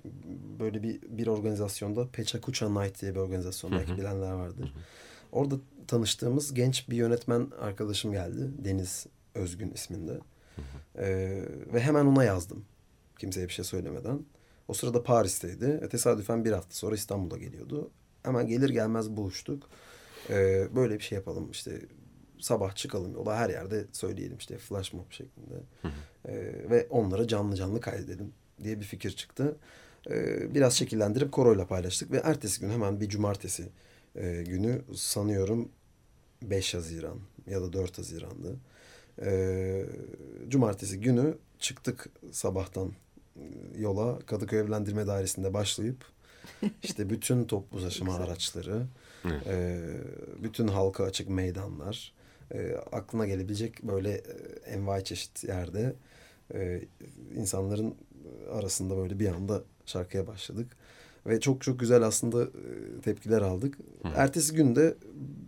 böyle 0.59 0.83
bir 0.83 1.01
bir 1.03 1.27
organizasyonda 1.27 2.09
Pechakucha 2.09 2.69
Night 2.69 3.03
diye 3.03 3.15
bir 3.15 3.21
organizasyon 3.21 3.73
belki 3.73 3.97
bilenler 3.97 4.33
vardır. 4.33 4.75
Orada 5.33 5.55
tanıştığımız 5.89 6.55
genç 6.55 6.89
bir 6.89 6.97
yönetmen 6.97 7.49
arkadaşım 7.61 8.13
geldi. 8.13 8.51
Deniz 8.65 9.07
Özgün 9.35 9.71
isminde. 9.71 10.21
Ee, 10.99 11.43
ve 11.73 11.81
hemen 11.81 12.07
ona 12.07 12.25
yazdım. 12.25 12.65
Kimseye 13.19 13.49
bir 13.49 13.53
şey 13.53 13.65
söylemeden. 13.65 14.21
O 14.69 14.75
sırada 14.75 15.03
Paris'teydi. 15.03 15.81
E, 15.83 15.89
tesadüfen 15.89 16.45
bir 16.45 16.53
hafta 16.53 16.75
sonra 16.75 16.95
İstanbul'a 16.95 17.39
geliyordu. 17.39 17.91
Hemen 18.23 18.47
gelir 18.47 18.71
gelmez 18.71 19.11
buluştuk. 19.11 19.69
Ee, 20.31 20.69
böyle 20.75 20.95
bir 20.95 21.05
şey 21.05 21.17
yapalım 21.17 21.51
işte 21.51 21.81
sabah 22.41 22.75
çıkalım 22.75 23.15
yola 23.15 23.37
her 23.37 23.51
yerde 23.51 23.85
söyleyelim 23.93 24.37
işte 24.39 24.59
flash 24.59 24.93
mob 24.93 25.11
şeklinde. 25.11 25.55
Ee, 26.29 26.35
ve 26.71 26.87
onları 26.91 27.29
canlı 27.29 27.57
canlı 27.57 27.81
kaydedelim 27.81 28.33
diye 28.63 28.81
bir 28.81 28.85
fikir 28.85 29.11
çıktı. 29.11 29.57
Ee, 30.11 30.55
biraz 30.55 30.75
şekillendirip 30.75 31.33
koroyla 31.33 31.67
paylaştık 31.67 32.11
ve 32.11 32.17
ertesi 32.17 32.61
gün 32.61 32.71
hemen 32.71 33.01
bir 33.01 33.09
cumartesi 33.09 33.69
e, 34.17 34.45
günü 34.47 34.83
sanıyorum 34.95 35.69
5 36.43 36.75
Haziran 36.75 37.19
ya 37.47 37.63
da 37.63 37.73
4 37.73 37.99
Haziran'dı. 37.99 38.57
Ee, 39.23 39.85
cumartesi 40.49 41.01
günü 41.01 41.35
çıktık 41.59 42.09
sabahtan 42.33 42.93
e, 43.37 43.43
yola 43.79 44.19
Kadıköy 44.19 44.59
Evlendirme 44.59 45.07
Dairesi'nde 45.07 45.55
başlayıp 45.55 46.05
işte 46.83 47.11
bütün 47.11 47.45
toplu 47.45 47.83
taşıma 47.83 48.15
araçları, 48.15 48.87
e, 49.47 49.81
bütün 50.43 50.69
halka 50.69 51.05
açık 51.05 51.29
meydanlar, 51.29 52.13
e, 52.55 52.75
aklına 52.93 53.27
gelebilecek 53.27 53.83
böyle 53.83 54.11
e, 54.11 54.23
envai 54.67 55.05
çeşit 55.05 55.45
yerde 55.45 55.95
e, 56.55 56.83
insanların 57.37 57.95
arasında 58.53 58.97
böyle 58.97 59.19
bir 59.19 59.29
anda 59.29 59.63
şarkıya 59.87 60.27
başladık. 60.27 60.77
Ve 61.27 61.41
çok 61.41 61.63
çok 61.63 61.81
güzel 61.81 62.03
aslında 62.03 62.43
e, 62.43 63.01
tepkiler 63.05 63.43
aldık. 63.43 63.79
Ertesi 64.17 64.55
günde 64.55 64.95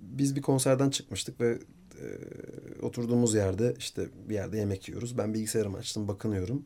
biz 0.02 0.36
bir 0.36 0.42
konserden 0.42 0.90
çıkmıştık 0.90 1.40
ve 1.40 1.58
e, 2.02 2.82
oturduğumuz 2.82 3.34
yerde 3.34 3.74
işte 3.78 4.08
bir 4.28 4.34
yerde 4.34 4.58
yemek 4.58 4.88
yiyoruz. 4.88 5.18
Ben 5.18 5.34
bilgisayarımı 5.34 5.76
açtım 5.78 6.08
bakınıyorum. 6.08 6.62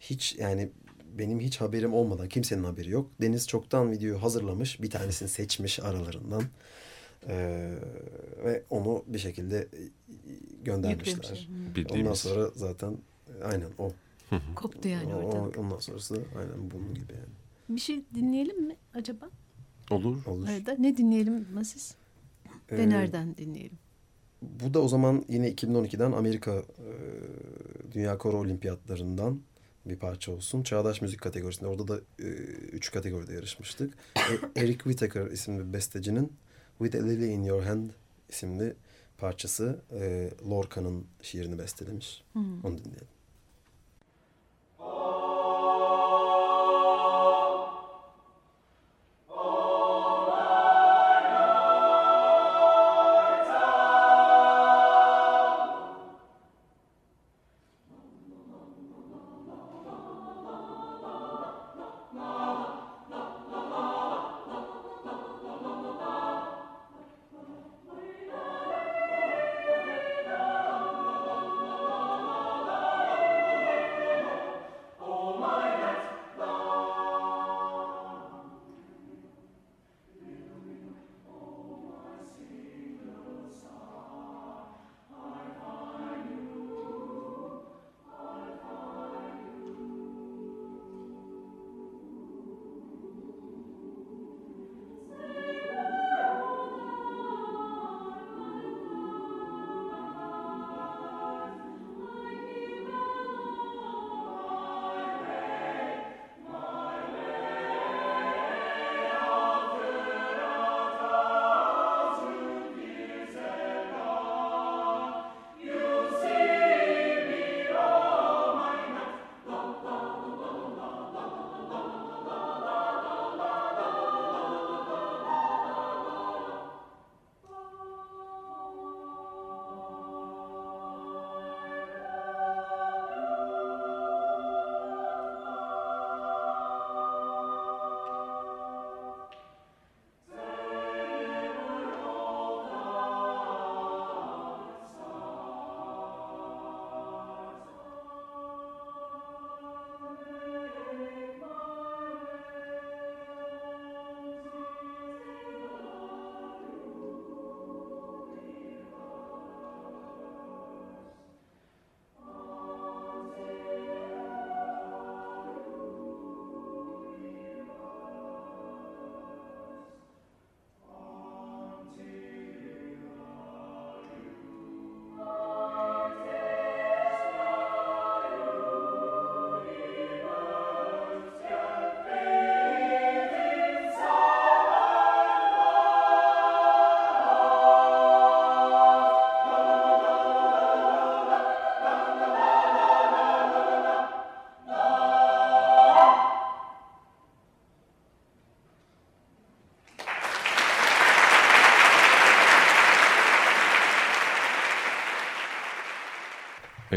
Hiç 0.00 0.36
yani 0.38 0.70
benim 1.18 1.40
hiç 1.40 1.60
haberim 1.60 1.94
olmadan 1.94 2.28
kimsenin 2.28 2.64
haberi 2.64 2.90
yok. 2.90 3.10
Deniz 3.20 3.48
çoktan 3.48 3.92
videoyu 3.92 4.22
hazırlamış. 4.22 4.82
Bir 4.82 4.90
tanesini 4.90 5.28
seçmiş 5.28 5.80
aralarından. 5.80 6.42
E, 7.28 7.36
ve 8.44 8.62
onu 8.70 9.04
bir 9.06 9.18
şekilde 9.18 9.58
e, 9.58 9.78
göndermişler. 10.64 11.48
Hı. 11.50 11.74
Bildiğimiz. 11.74 12.06
Ondan 12.06 12.14
sonra 12.14 12.50
zaten 12.54 12.96
aynen 13.44 13.68
o. 13.78 13.92
Koptu 14.56 14.88
yani 14.88 15.14
O- 15.14 15.16
ortalık. 15.16 15.58
ondan 15.58 15.78
sonrası 15.78 16.14
aynen 16.38 16.70
bunun 16.70 16.94
gibi 16.94 17.12
yani. 17.12 17.34
Bir 17.76 17.80
şey 17.80 18.00
dinleyelim 18.14 18.66
mi 18.66 18.76
acaba? 18.94 19.30
Olur. 19.90 20.26
Olur. 20.26 20.48
Arada 20.48 20.74
ne 20.78 20.96
dinleyelim 20.96 21.46
Masis? 21.54 21.94
Ve 22.72 22.82
Ee, 22.82 22.88
nereden 22.88 23.36
dinleyelim? 23.36 23.78
Bu 24.42 24.74
da 24.74 24.80
o 24.80 24.88
zaman 24.88 25.24
yine 25.28 25.50
2012'den 25.50 26.12
Amerika 26.12 26.52
e, 26.52 26.88
Dünya 27.92 28.18
Koro 28.18 28.38
Olimpiyatlarından 28.38 29.40
bir 29.86 29.96
parça 29.96 30.32
olsun. 30.32 30.62
Çağdaş 30.62 31.02
müzik 31.02 31.20
kategorisinde. 31.20 31.68
Orada 31.68 31.88
da 31.88 32.00
e, 32.18 32.26
üç 32.72 32.92
kategoride 32.92 33.34
yarışmıştık. 33.34 33.94
E, 34.16 34.20
Eric 34.60 34.78
Whittaker 34.78 35.26
isimli 35.26 35.72
bestecinin 35.72 36.32
With 36.78 36.96
a 36.96 37.06
Lily 37.06 37.32
in 37.32 37.42
Your 37.42 37.62
Hand 37.62 37.90
isimli 38.28 38.76
parçası 39.18 39.82
e, 39.92 40.30
Lorca'nın 40.50 41.06
şiirini 41.22 41.58
bestelemiş. 41.58 42.24
Onu 42.64 42.78
dinleyelim. 42.78 43.17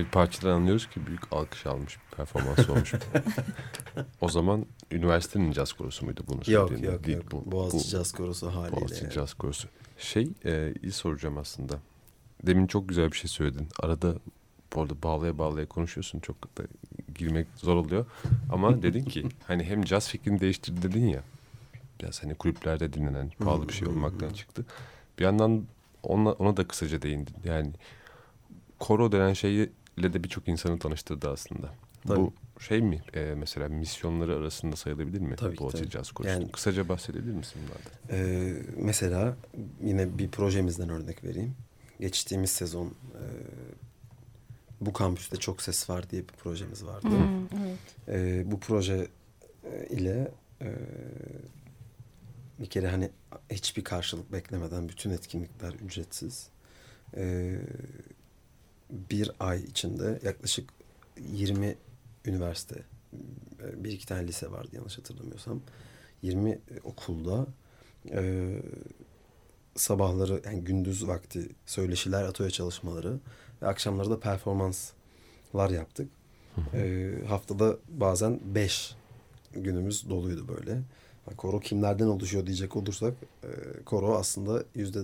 Evet 0.02 0.12
parçadan 0.12 0.50
anlıyoruz 0.56 0.90
ki 0.90 1.08
büyük 1.08 1.34
alkış 1.34 1.66
almış 1.66 1.98
bir 1.98 2.16
performans 2.18 2.70
olmuş. 2.70 2.94
o 4.22 4.30
zaman 4.30 4.66
üniversitenin 4.92 5.52
caz 5.52 5.74
korosu 5.74 6.06
muydu 6.06 6.24
bunu 6.28 6.36
Yok 6.38 6.46
söylediğinde? 6.70 6.92
yok 6.96 7.04
Değil, 7.04 7.18
yok. 7.18 7.32
bu- 7.32 7.52
Boğaziçi 7.52 7.86
bu- 7.88 7.90
Caz 7.92 8.12
Korosu 8.12 8.48
haliyle. 8.56 8.82
Boğaziçi 8.82 9.04
yani. 9.04 9.14
Caz 9.14 9.34
Korosu. 9.34 9.68
Şey 9.98 10.30
e, 10.46 10.74
iyi 10.84 10.92
soracağım 10.92 11.38
aslında. 11.38 11.80
Demin 12.46 12.68
çok 12.68 12.90
güzel 12.90 13.12
bir 13.12 13.18
şey 13.18 13.30
söyledin. 13.30 13.68
Arada 13.80 14.16
bu 14.76 14.82
arada 14.82 15.04
bağlaya 15.04 15.38
bağlaya 15.38 15.66
konuşuyorsun. 15.66 16.20
Çok 16.20 16.58
da 16.58 16.64
girmek 17.16 17.48
zor 17.56 17.76
oluyor. 17.76 18.06
Ama 18.52 18.82
dedin 18.82 19.04
ki 19.06 19.26
hani 19.48 19.64
hem 19.64 19.84
caz 19.84 20.10
fikrini 20.10 20.40
değiştirdi 20.40 20.82
dedin 20.82 21.08
ya. 21.08 21.24
Biraz 22.02 22.24
hani 22.24 22.36
kulüplerde 22.36 22.94
dinlenen 22.94 23.32
pahalı 23.40 23.68
bir 23.70 23.74
şey 23.74 23.88
olmaktan 23.88 24.30
çıktı. 24.30 24.66
Bir 25.20 25.24
yandan 25.24 25.64
ona, 26.04 26.32
ona 26.32 26.58
da 26.58 26.68
kısaca 26.68 27.02
değindin. 27.02 27.36
Yani 27.44 27.72
koro 28.80 29.12
denen 29.12 29.34
şeyle 29.96 30.14
de 30.14 30.24
birçok 30.24 30.48
insanı 30.48 30.80
tanıştırdı 30.80 31.30
aslında. 31.30 31.70
Tabii. 32.08 32.20
Bu 32.20 32.34
şey 32.62 32.82
mi 32.82 33.02
e, 33.14 33.34
mesela 33.38 33.70
misyonları 33.70 34.36
arasında 34.36 34.76
sayılabilir 34.76 35.20
mi? 35.20 35.36
Tabii 35.36 35.56
tabii. 35.72 35.90
Caz 35.90 36.12
Korosu. 36.12 36.34
Yani- 36.34 36.52
Kısaca 36.52 36.90
bahsedebilir 36.90 37.34
misin 37.34 37.62
bunlardan? 37.66 37.92
Ee, 38.12 38.54
mesela 38.78 39.38
yine 39.84 40.18
bir 40.18 40.30
projemizden 40.32 40.90
örnek 40.90 41.24
vereyim. 41.24 41.56
Geçtiğimiz 42.00 42.52
sezon 42.52 42.86
e, 42.88 43.24
bu 44.82 44.94
kampüste 44.94 45.38
çok 45.38 45.62
ses 45.62 45.90
var 45.90 46.10
diye 46.10 46.22
bir 46.22 46.34
projemiz 46.34 46.86
vardı. 46.86 47.08
Hmm, 47.08 47.46
evet. 47.66 47.78
Ee, 48.08 48.52
bu 48.52 48.60
proje 48.60 49.08
e, 49.64 49.88
ile 49.90 50.32
e, 50.62 50.76
bir 52.60 52.66
kere 52.66 52.88
hani 52.88 53.10
hiçbir 53.52 53.84
karşılık 53.84 54.32
beklemeden 54.34 54.90
bütün 54.90 55.10
etkinlikler 55.10 55.74
ücretsiz. 55.74 56.48
Ee, 57.18 57.56
bir 58.92 59.32
ay 59.40 59.64
içinde 59.64 60.20
yaklaşık 60.24 60.70
20 61.32 61.76
üniversite, 62.26 62.84
e, 63.64 63.84
bir 63.84 63.92
iki 63.92 64.08
tane 64.08 64.28
lise 64.28 64.52
vardı 64.52 64.70
yanlış 64.74 64.98
hatırlamıyorsam. 64.98 65.62
20 66.22 66.60
okulda 66.84 67.46
e, 68.12 68.52
sabahları 69.76 70.42
yani 70.46 70.64
gündüz 70.64 71.08
vakti 71.08 71.50
söyleşiler, 71.66 72.24
atölye 72.24 72.52
çalışmaları 72.52 73.20
ve 73.62 73.68
akşamları 73.68 74.10
da 74.10 74.20
performanslar 74.20 75.70
yaptık. 75.70 76.10
E, 76.74 77.12
haftada 77.28 77.78
bazen 77.88 78.40
5 78.44 78.96
günümüz 79.54 80.10
doluydu 80.10 80.48
böyle. 80.48 80.74
Ha, 81.26 81.36
Koro 81.38 81.60
kimlerden 81.60 82.08
oluşuyor 82.08 82.46
diyecek 82.46 82.76
olursak 82.76 83.14
e, 83.44 83.50
koro 83.84 84.16
aslında 84.16 84.64
yüzde 84.76 85.00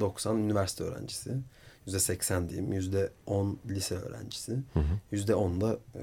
90 0.00 0.36
üniversite 0.36 0.84
öğrencisi. 0.84 1.36
Yüzde 1.86 1.98
80 1.98 2.48
diyeyim. 2.48 2.72
Yüzde 2.72 3.10
10 3.26 3.58
lise 3.68 3.94
öğrencisi. 3.94 4.58
Yüzde 5.12 5.34
10 5.34 5.60
da 5.60 5.78
e, 5.94 6.02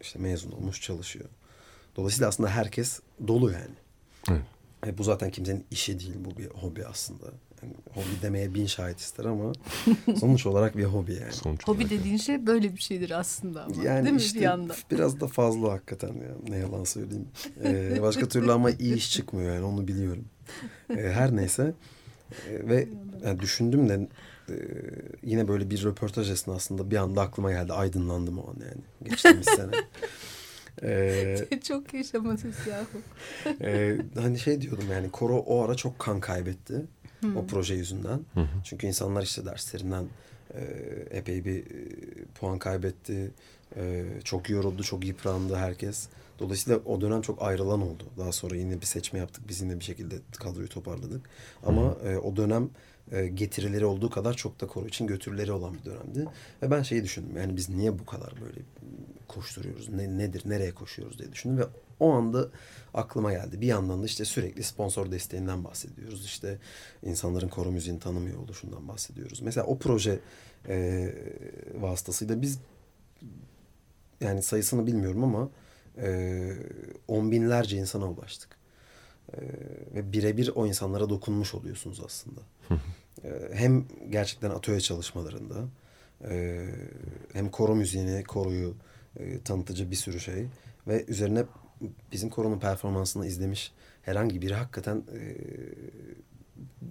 işte 0.00 0.18
mezun 0.18 0.52
olmuş 0.52 0.80
çalışıyor. 0.80 1.24
Dolayısıyla 1.96 2.28
aslında 2.28 2.48
herkes 2.50 3.00
dolu 3.28 3.52
yani. 3.52 3.74
Evet. 4.30 4.42
E, 4.86 4.98
bu 4.98 5.02
zaten 5.04 5.30
kimsenin 5.30 5.64
işi 5.70 6.00
değil. 6.00 6.14
Bu 6.24 6.38
bir 6.38 6.46
hobi 6.46 6.86
aslında. 6.86 7.26
Yani 7.62 7.74
hobi 7.94 8.22
demeye 8.22 8.54
bin 8.54 8.66
şahit 8.66 9.00
ister 9.00 9.24
ama 9.24 9.52
sonuç 10.20 10.46
olarak 10.46 10.76
bir 10.76 10.84
hobi 10.84 11.12
yani. 11.14 11.32
Sonuç 11.32 11.62
Hobi 11.68 11.76
olarak. 11.76 11.90
dediğin 11.90 12.16
şey 12.16 12.46
böyle 12.46 12.72
bir 12.76 12.80
şeydir 12.80 13.10
aslında 13.10 13.64
ama. 13.64 13.84
Yani 13.84 14.02
değil 14.04 14.14
mi 14.14 14.20
işte 14.20 14.38
bir 14.38 14.44
yandan? 14.44 14.76
biraz 14.90 15.20
da 15.20 15.26
fazla 15.26 15.72
hakikaten 15.72 16.08
ya. 16.08 16.34
Ne 16.48 16.56
yalan 16.56 16.84
söyleyeyim. 16.84 17.28
Ee, 17.64 18.02
başka 18.02 18.28
türlü 18.28 18.52
ama 18.52 18.70
iyi 18.70 18.94
iş 18.94 19.12
çıkmıyor 19.12 19.54
yani 19.54 19.64
onu 19.64 19.88
biliyorum. 19.88 20.24
Ee, 20.90 20.94
her 20.94 21.36
neyse. 21.36 21.74
Ee, 22.48 22.68
ve 22.68 22.88
yani 23.24 23.40
düşündüm 23.40 23.88
de 23.88 24.08
e, 24.48 24.54
yine 25.22 25.48
böyle 25.48 25.70
bir 25.70 25.84
röportaj 25.84 26.30
esnasında 26.30 26.90
bir 26.90 26.96
anda 26.96 27.22
aklıma 27.22 27.50
geldi. 27.52 27.72
Aydınlandım 27.72 28.38
o 28.38 28.50
an 28.50 28.56
yani. 28.60 28.82
Geçtiğimiz 29.04 29.46
sene. 29.56 29.70
Ee, 30.82 31.36
Çok 31.68 31.94
yaşamasız 31.94 32.54
yahu. 32.66 33.00
e, 33.62 33.96
hani 34.14 34.38
şey 34.38 34.60
diyordum 34.60 34.86
yani 34.92 35.10
koro 35.10 35.36
o 35.36 35.64
ara 35.64 35.74
çok 35.74 35.98
kan 35.98 36.20
kaybetti. 36.20 36.82
Hmm. 37.20 37.36
O 37.36 37.46
proje 37.46 37.74
yüzünden. 37.74 38.20
Çünkü 38.64 38.86
insanlar 38.86 39.22
işte 39.22 39.44
derslerinden 39.44 40.04
e, 40.54 40.62
epey 41.10 41.44
bir 41.44 41.58
e, 41.58 41.64
puan 42.40 42.58
kaybetti. 42.58 43.30
E, 43.76 44.04
çok 44.24 44.50
yoruldu, 44.50 44.82
çok 44.82 45.04
yıprandı 45.04 45.54
herkes. 45.56 46.08
Dolayısıyla 46.40 46.78
o 46.84 47.00
dönem 47.00 47.22
çok 47.22 47.42
ayrılan 47.42 47.82
oldu. 47.82 48.04
Daha 48.18 48.32
sonra 48.32 48.56
yine 48.56 48.80
bir 48.80 48.86
seçme 48.86 49.18
yaptık. 49.18 49.48
Biz 49.48 49.60
yine 49.60 49.80
bir 49.80 49.84
şekilde 49.84 50.16
kadroyu 50.38 50.68
toparladık. 50.68 51.30
Ama 51.66 51.96
e, 52.04 52.16
o 52.16 52.36
dönem 52.36 52.70
e, 53.12 53.26
getirileri 53.26 53.84
olduğu 53.84 54.10
kadar 54.10 54.34
çok 54.34 54.60
da 54.60 54.66
koro 54.66 54.86
için 54.86 55.06
götürüleri 55.06 55.52
olan 55.52 55.74
bir 55.74 55.84
dönemdi. 55.84 56.28
Ve 56.62 56.70
ben 56.70 56.82
şeyi 56.82 57.04
düşündüm. 57.04 57.36
Yani 57.36 57.56
biz 57.56 57.68
niye 57.68 57.98
bu 57.98 58.06
kadar 58.06 58.32
böyle 58.40 58.60
koşturuyoruz? 59.28 59.88
Ne, 59.88 60.18
nedir? 60.18 60.42
Nereye 60.46 60.74
koşuyoruz 60.74 61.18
diye 61.18 61.32
düşündüm 61.32 61.58
ve 61.58 61.64
o 62.00 62.12
anda 62.12 62.48
aklıma 62.94 63.32
geldi. 63.32 63.60
Bir 63.60 63.66
yandan 63.66 64.02
da 64.02 64.06
işte 64.06 64.24
sürekli 64.24 64.62
sponsor 64.62 65.10
desteğinden 65.10 65.64
bahsediyoruz. 65.64 66.24
İşte 66.24 66.58
insanların 67.02 67.48
koro 67.48 67.70
müziğini 67.70 68.00
tanımıyor 68.00 68.38
oluşundan 68.38 68.88
bahsediyoruz. 68.88 69.40
Mesela 69.40 69.66
o 69.66 69.78
proje 69.78 70.20
e, 70.68 71.08
vasıtasıyla 71.80 72.42
biz 72.42 72.58
yani 74.20 74.42
sayısını 74.42 74.86
bilmiyorum 74.86 75.24
ama 75.24 75.50
e, 75.98 76.52
on 77.08 77.30
binlerce 77.30 77.76
insana 77.76 78.10
ulaştık. 78.10 78.60
E, 79.32 79.38
ve 79.94 80.12
birebir 80.12 80.50
o 80.54 80.66
insanlara 80.66 81.08
dokunmuş 81.08 81.54
oluyorsunuz 81.54 82.00
aslında. 82.04 82.40
E, 83.24 83.30
hem 83.52 83.84
gerçekten 84.10 84.50
atölye 84.50 84.80
çalışmalarında 84.80 85.68
e, 86.28 86.66
hem 87.32 87.50
koro 87.50 87.74
müziğini, 87.74 88.24
koroyu 88.24 88.74
e, 89.16 89.40
tanıtıcı 89.40 89.90
bir 89.90 89.96
sürü 89.96 90.20
şey 90.20 90.46
ve 90.86 91.04
üzerine 91.08 91.44
bizim 92.12 92.30
koronun 92.30 92.58
performansını 92.58 93.26
izlemiş 93.26 93.72
herhangi 94.02 94.42
biri 94.42 94.54
hakikaten 94.54 94.96
e, 94.96 95.36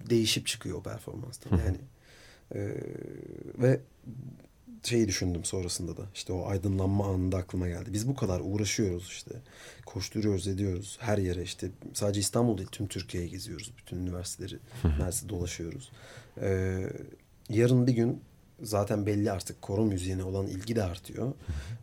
değişip 0.10 0.48
çıkıyor 0.48 0.78
o 0.78 0.84
performanstan. 0.84 1.58
Yani 1.58 1.78
e, 2.56 2.76
ve 3.58 3.80
şeyi 4.84 5.08
düşündüm 5.08 5.46
sonrasında 5.46 5.98
da 5.98 6.02
işte 6.14 6.34
o 6.34 6.48
aydınlanma 6.48 7.06
anında 7.06 7.38
aklıma 7.38 7.68
geldi. 7.68 7.94
Biz 7.94 8.08
bu 8.08 8.16
kadar 8.16 8.42
uğraşıyoruz 8.44 9.08
işte. 9.08 9.32
Koşturuyoruz 9.86 10.48
ediyoruz 10.48 10.98
her 11.02 11.18
yere 11.18 11.44
işte 11.44 11.70
sadece 11.94 12.20
İstanbul 12.20 12.58
değil 12.58 12.70
tüm 12.72 12.88
Türkiye'yi 12.88 13.30
geziyoruz. 13.30 13.74
Bütün 13.78 13.98
üniversiteleri 13.98 14.60
neredeyse 14.84 15.30
dolaşıyoruz. 15.30 15.92
Ee, 16.42 16.90
yarın 17.50 17.88
bir 17.88 17.94
gün 17.94 18.22
zaten 18.62 19.06
belli 19.06 19.32
artık 19.32 19.62
koro 19.62 19.86
müziğine 19.86 20.24
olan 20.24 20.48
ilgi 20.48 20.76
de 20.76 20.84
artıyor. 20.84 21.34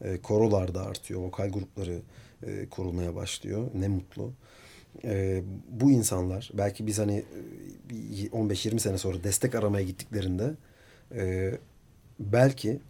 Ee, 0.04 0.18
korolar 0.22 0.74
da 0.74 0.87
artıyor. 0.87 1.20
Vokal 1.20 1.48
grupları 1.48 2.02
e, 2.46 2.68
kurulmaya 2.68 3.14
başlıyor. 3.14 3.70
Ne 3.74 3.88
mutlu. 3.88 4.32
Ee, 5.04 5.42
bu 5.70 5.90
insanlar 5.90 6.50
belki 6.54 6.87
biz 6.87 6.98
hani 6.98 7.16
e, 7.16 7.90
bir 7.90 8.30
15-20 8.30 8.78
sene 8.78 8.98
sonra 8.98 9.24
destek 9.24 9.54
aramaya 9.54 9.87
gittiklerinde 9.87 10.54
e, 11.14 11.52
belki 12.18 12.81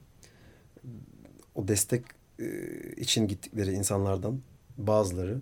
o 1.55 1.69
destek 1.69 2.05
e, 2.39 2.47
için 2.97 3.29
gittikleri 3.29 3.73
insanlardan 3.73 4.41
bazıları 4.79 5.41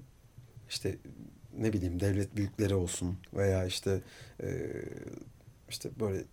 işte 0.68 0.96
ne 1.58 1.72
bileyim 1.72 2.00
devlet 2.00 2.36
büyükleri 2.36 2.74
olsun 2.74 3.18
veya 3.34 3.66
işte 3.66 4.00
e, 4.42 4.48
işte 5.68 5.90
böyle 6.00 6.24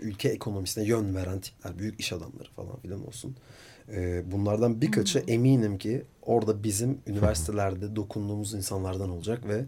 ülke 0.00 0.28
ekonomisine 0.28 0.84
yön 0.84 1.14
veren 1.14 1.40
tipler, 1.40 1.78
büyük 1.78 2.00
iş 2.00 2.12
adamları 2.12 2.50
falan 2.50 2.80
filan 2.80 3.06
olsun. 3.06 3.36
E, 3.88 4.22
bunlardan 4.32 4.80
birkaçı 4.80 5.18
eminim 5.18 5.78
ki 5.78 6.04
orada 6.22 6.62
bizim 6.64 6.98
üniversitelerde 7.06 7.96
dokunduğumuz 7.96 8.54
insanlardan 8.54 9.10
olacak 9.10 9.48
ve 9.48 9.64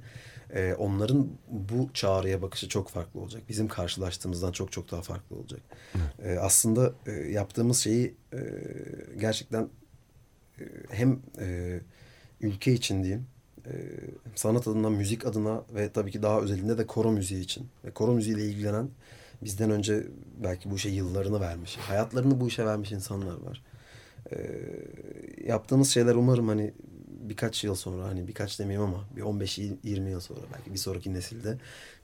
e, 0.54 0.74
onların 0.74 1.28
bu 1.48 1.90
çağrıya 1.94 2.42
bakışı 2.42 2.68
çok 2.68 2.88
farklı 2.88 3.20
olacak. 3.20 3.42
Bizim 3.48 3.68
karşılaştığımızdan 3.68 4.52
çok 4.52 4.72
çok 4.72 4.90
daha 4.90 5.02
farklı 5.02 5.36
olacak. 5.36 5.60
E, 6.24 6.38
aslında 6.38 6.92
e, 7.06 7.12
yaptığımız 7.12 7.78
şeyi 7.78 8.14
e, 8.32 8.38
gerçekten 9.20 9.68
e, 10.60 10.64
hem 10.90 11.20
e, 11.38 11.78
ülke 12.40 12.72
için 12.72 13.02
diyeyim, 13.02 13.26
e, 13.66 13.72
sanat 14.34 14.68
adına, 14.68 14.90
müzik 14.90 15.26
adına 15.26 15.64
ve 15.74 15.92
tabii 15.92 16.10
ki 16.10 16.22
daha 16.22 16.40
özelinde 16.40 16.78
de 16.78 16.86
koro 16.86 17.12
müziği 17.12 17.40
için. 17.40 17.66
Ve 17.84 17.90
koro 17.90 18.12
müziğiyle 18.12 18.44
ilgilenen 18.44 18.88
bizden 19.42 19.70
önce 19.70 20.06
belki 20.42 20.70
bu 20.70 20.76
işe 20.76 20.88
yıllarını 20.88 21.40
vermiş, 21.40 21.76
hayatlarını 21.76 22.40
bu 22.40 22.48
işe 22.48 22.66
vermiş 22.66 22.92
insanlar 22.92 23.36
var. 23.42 23.64
E, 24.32 24.36
yaptığımız 25.46 25.88
şeyler 25.88 26.14
umarım 26.14 26.48
hani 26.48 26.74
birkaç 27.18 27.64
yıl 27.64 27.74
sonra 27.74 28.04
hani 28.04 28.28
birkaç 28.28 28.58
demeyeyim 28.58 28.82
ama 28.88 29.04
bir 29.16 29.22
15-20 29.22 30.10
yıl 30.10 30.20
sonra 30.20 30.40
belki 30.54 30.72
bir 30.72 30.78
sonraki 30.78 31.14
nesilde 31.14 31.58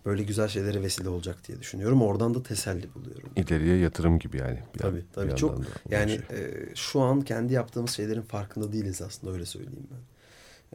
böyle 0.07 0.23
güzel 0.23 0.49
şeylere 0.49 0.83
vesile 0.83 1.09
olacak 1.09 1.49
diye 1.49 1.61
düşünüyorum. 1.61 2.03
Oradan 2.03 2.35
da 2.35 2.43
teselli 2.43 2.95
buluyorum. 2.95 3.31
İleriye 3.37 3.77
yatırım 3.77 4.19
gibi 4.19 4.37
yani. 4.37 4.59
Bir 4.75 4.79
Tabii 4.79 4.97
yan- 4.97 5.07
tabii 5.13 5.31
bir 5.31 5.37
çok 5.37 5.61
yani 5.91 6.11
şey. 6.11 6.39
e, 6.39 6.75
şu 6.75 7.01
an 7.01 7.21
kendi 7.21 7.53
yaptığımız 7.53 7.91
şeylerin 7.91 8.23
farkında 8.23 8.73
değiliz 8.73 9.03
aslında 9.03 9.33
öyle 9.33 9.47
söyleyeyim 9.47 9.87
ben. 9.91 10.01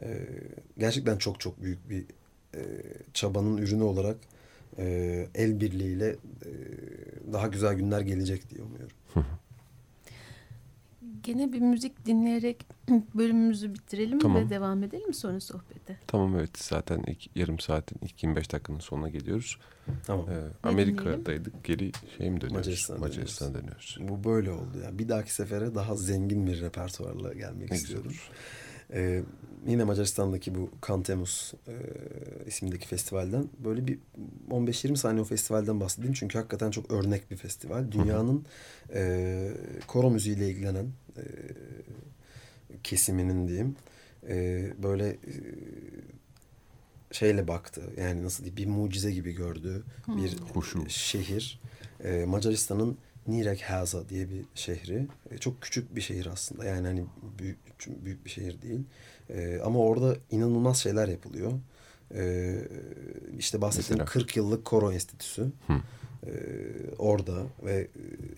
E, 0.08 0.28
gerçekten 0.78 1.16
çok 1.18 1.40
çok 1.40 1.62
büyük 1.62 1.90
bir 1.90 2.04
e, 2.54 2.62
çabanın 3.14 3.56
ürünü 3.56 3.82
olarak 3.82 4.16
e, 4.78 5.28
el 5.34 5.60
birliğiyle 5.60 6.08
e, 6.44 6.50
daha 7.32 7.46
güzel 7.46 7.74
günler 7.74 8.00
gelecek 8.00 8.50
diye 8.50 8.62
umuyorum. 8.62 8.96
Gene 11.22 11.52
bir 11.52 11.60
müzik 11.60 12.06
dinleyerek 12.06 12.66
bölümümüzü 13.14 13.74
bitirelim 13.74 14.18
Tamam. 14.18 14.44
ve 14.44 14.50
devam 14.50 14.82
edelim 14.82 15.14
sonra 15.14 15.40
sohbete. 15.40 15.98
Tamam 16.06 16.36
evet 16.36 16.58
zaten 16.58 17.04
ilk 17.06 17.36
yarım 17.36 17.58
saatin 17.58 17.98
ilk 18.02 18.22
25 18.22 18.52
dakikanın 18.52 18.78
sonuna 18.78 19.08
geliyoruz. 19.08 19.58
Tamam. 20.06 20.26
Ee, 20.30 20.68
Amerika'daydık 20.68 21.64
geri 21.64 21.92
şey 22.18 22.30
mi 22.30 22.40
dönüyoruz? 22.40 22.66
Macaristan'a 22.66 22.98
Macaristan'a 22.98 23.54
dönüyoruz. 23.54 23.98
Bu 24.00 24.24
böyle 24.24 24.50
oldu 24.50 24.78
ya. 24.84 24.98
Bir 24.98 25.08
dahaki 25.08 25.34
sefere 25.34 25.74
daha 25.74 25.96
zengin 25.96 26.46
bir 26.46 26.60
repertuarla 26.60 27.32
gelmek 27.32 27.70
Ne 27.70 27.76
istiyorum. 27.76 28.12
Ee, 28.92 29.22
yine 29.66 29.84
Macaristan'daki 29.84 30.54
bu 30.54 30.70
Cantemus 30.88 31.54
e, 31.68 31.74
isimdeki 32.46 32.88
festivalden 32.88 33.48
böyle 33.58 33.86
bir 33.86 33.98
15-20 34.50 34.96
saniye 34.96 35.22
o 35.22 35.24
festivalden 35.24 35.80
bahsedeyim. 35.80 36.14
Çünkü 36.14 36.38
hakikaten 36.38 36.70
çok 36.70 36.92
örnek 36.92 37.30
bir 37.30 37.36
festival. 37.36 37.92
Dünyanın 37.92 38.46
e, 38.94 39.52
koro 39.86 40.10
müziğiyle 40.10 40.50
ilgilenen 40.50 40.86
e, 41.16 41.22
kesiminin 42.84 43.48
diyeyim 43.48 43.76
e, 44.28 44.66
böyle 44.82 45.08
e, 45.08 45.34
şeyle 47.12 47.48
baktı. 47.48 47.82
Yani 47.96 48.24
nasıl 48.24 48.44
diyeyim 48.44 48.56
bir 48.56 48.66
mucize 48.66 49.12
gibi 49.12 49.32
gördüğü 49.32 49.82
bir 50.08 50.38
Huşu. 50.54 50.90
şehir. 50.90 51.60
E, 52.04 52.24
Macaristan'ın 52.24 52.98
Nyíregyháza 53.28 54.08
diye 54.08 54.30
bir 54.30 54.44
şehri. 54.54 55.06
E, 55.30 55.38
çok 55.38 55.62
küçük 55.62 55.96
bir 55.96 56.00
şehir 56.00 56.26
aslında. 56.26 56.64
Yani 56.64 56.86
hani 56.86 57.04
büyük 57.38 57.58
büyük 58.04 58.24
bir 58.24 58.30
şehir 58.30 58.62
değil. 58.62 58.80
E, 59.30 59.60
ama 59.64 59.78
orada 59.78 60.16
inanılmaz 60.30 60.78
şeyler 60.78 61.08
yapılıyor. 61.08 61.52
E, 62.14 62.54
işte 63.38 63.60
bahsettiğim 63.60 63.98
Mesela? 64.00 64.12
40 64.12 64.36
yıllık 64.36 64.64
koro 64.64 64.92
enstitüsü. 64.92 65.42
Hı. 65.66 65.72
E, 66.26 66.32
orada 66.98 67.42
ve 67.64 67.80
e, 67.80 67.88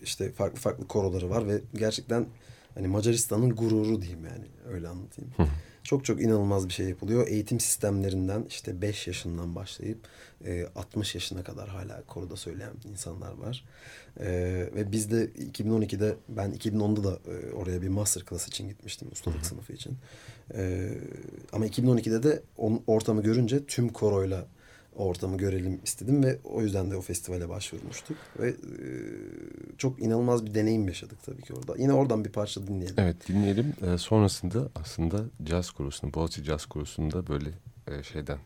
işte 0.03 0.31
farklı 0.31 0.59
farklı 0.59 0.87
koroları 0.87 1.29
var 1.29 1.47
ve 1.47 1.61
gerçekten 1.75 2.25
hani 2.75 2.87
Macaristan'ın 2.87 3.55
gururu 3.55 4.01
diyeyim 4.01 4.25
yani 4.25 4.45
öyle 4.73 4.87
anlatayım. 4.87 5.31
Çok 5.83 6.05
çok 6.05 6.21
inanılmaz 6.21 6.67
bir 6.67 6.73
şey 6.73 6.89
yapılıyor. 6.89 7.27
Eğitim 7.27 7.59
sistemlerinden 7.59 8.45
işte 8.49 8.81
5 8.81 9.07
yaşından 9.07 9.55
başlayıp 9.55 9.97
e, 10.45 10.67
60 10.75 11.15
yaşına 11.15 11.43
kadar 11.43 11.69
hala 11.69 12.03
koroda 12.07 12.35
söyleyen 12.35 12.73
insanlar 12.91 13.33
var. 13.33 13.65
E, 14.19 14.27
ve 14.75 14.91
biz 14.91 15.11
de 15.11 15.25
2012'de 15.25 16.15
ben 16.29 16.51
2010'da 16.51 17.03
da 17.03 17.19
e, 17.31 17.51
oraya 17.51 17.81
bir 17.81 17.87
master 17.87 18.23
class 18.29 18.47
için 18.47 18.69
gitmiştim 18.69 19.07
ustalık 19.11 19.45
sınıfı 19.45 19.73
için. 19.73 19.97
E, 20.53 20.89
ama 21.53 21.67
2012'de 21.67 22.23
de 22.23 22.41
on, 22.57 22.83
ortamı 22.87 23.23
görünce 23.23 23.65
tüm 23.65 23.89
koroyla 23.89 24.47
ortamı 24.95 25.37
görelim 25.37 25.79
istedim 25.83 26.23
ve 26.23 26.39
o 26.43 26.61
yüzden 26.61 26.91
de 26.91 26.95
o 26.95 27.01
festivale 27.01 27.49
başvurmuştuk. 27.49 28.17
Ve 28.39 28.49
e, 28.49 28.55
çok 29.77 30.01
inanılmaz 30.01 30.45
bir 30.45 30.53
deneyim 30.53 30.87
yaşadık 30.87 31.17
tabii 31.25 31.41
ki 31.41 31.53
orada. 31.53 31.75
Yine 31.77 31.93
oradan 31.93 32.25
bir 32.25 32.29
parça 32.31 32.67
dinleyelim. 32.67 32.95
Evet 32.97 33.27
dinleyelim. 33.27 33.73
Ee, 33.81 33.97
sonrasında 33.97 34.69
aslında 34.75 35.23
caz 35.43 35.71
korusunda, 35.71 36.13
Boğaziçi 36.13 36.43
Caz 36.43 36.65
Korosu'nda 36.65 37.27
böyle 37.27 37.49
e, 37.87 38.03
şeyden 38.03 38.37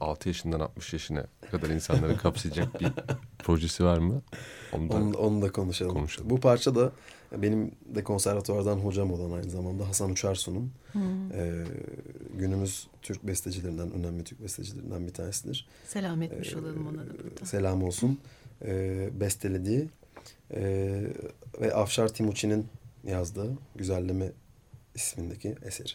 6 0.00 0.28
yaşından 0.28 0.60
60 0.60 0.92
yaşına 0.92 1.26
kadar 1.50 1.68
insanları 1.68 2.16
kapsayacak 2.16 2.80
bir 2.80 2.88
projesi 3.38 3.84
var 3.84 3.98
mı? 3.98 4.22
Onu 4.72 4.90
da 4.90 4.94
Onu, 4.94 5.16
onu 5.16 5.42
da 5.42 5.52
konuşalım. 5.52 5.92
konuşalım. 5.94 6.30
Bu 6.30 6.40
parça 6.40 6.74
da 6.74 6.92
benim 7.36 7.72
de 7.94 8.04
konservatuvardan 8.04 8.76
hocam 8.76 9.12
olan 9.12 9.30
aynı 9.30 9.50
zamanda 9.50 9.88
Hasan 9.88 10.10
Uçarsu'nun 10.10 10.72
e, 11.34 11.64
günümüz 12.38 12.88
Türk 13.02 13.26
bestecilerinden, 13.26 13.92
önemli 13.92 14.24
Türk 14.24 14.42
bestecilerinden 14.42 15.06
bir 15.06 15.12
tanesidir. 15.12 15.68
Selam 15.86 16.22
etmiş 16.22 16.52
Ee, 16.52 16.58
olalım 16.58 16.86
ona 16.86 17.02
da 17.02 17.10
burada. 17.24 17.46
Selam 17.46 17.82
olsun. 17.84 18.18
E, 18.64 19.08
bestelediği 19.20 19.88
e, 20.54 20.62
ve 21.60 21.74
Afşar 21.74 22.08
Timuçin'in 22.08 22.66
yazdığı 23.04 23.52
Güzelleme 23.76 24.32
ismindeki 24.94 25.56
eseri. 25.62 25.92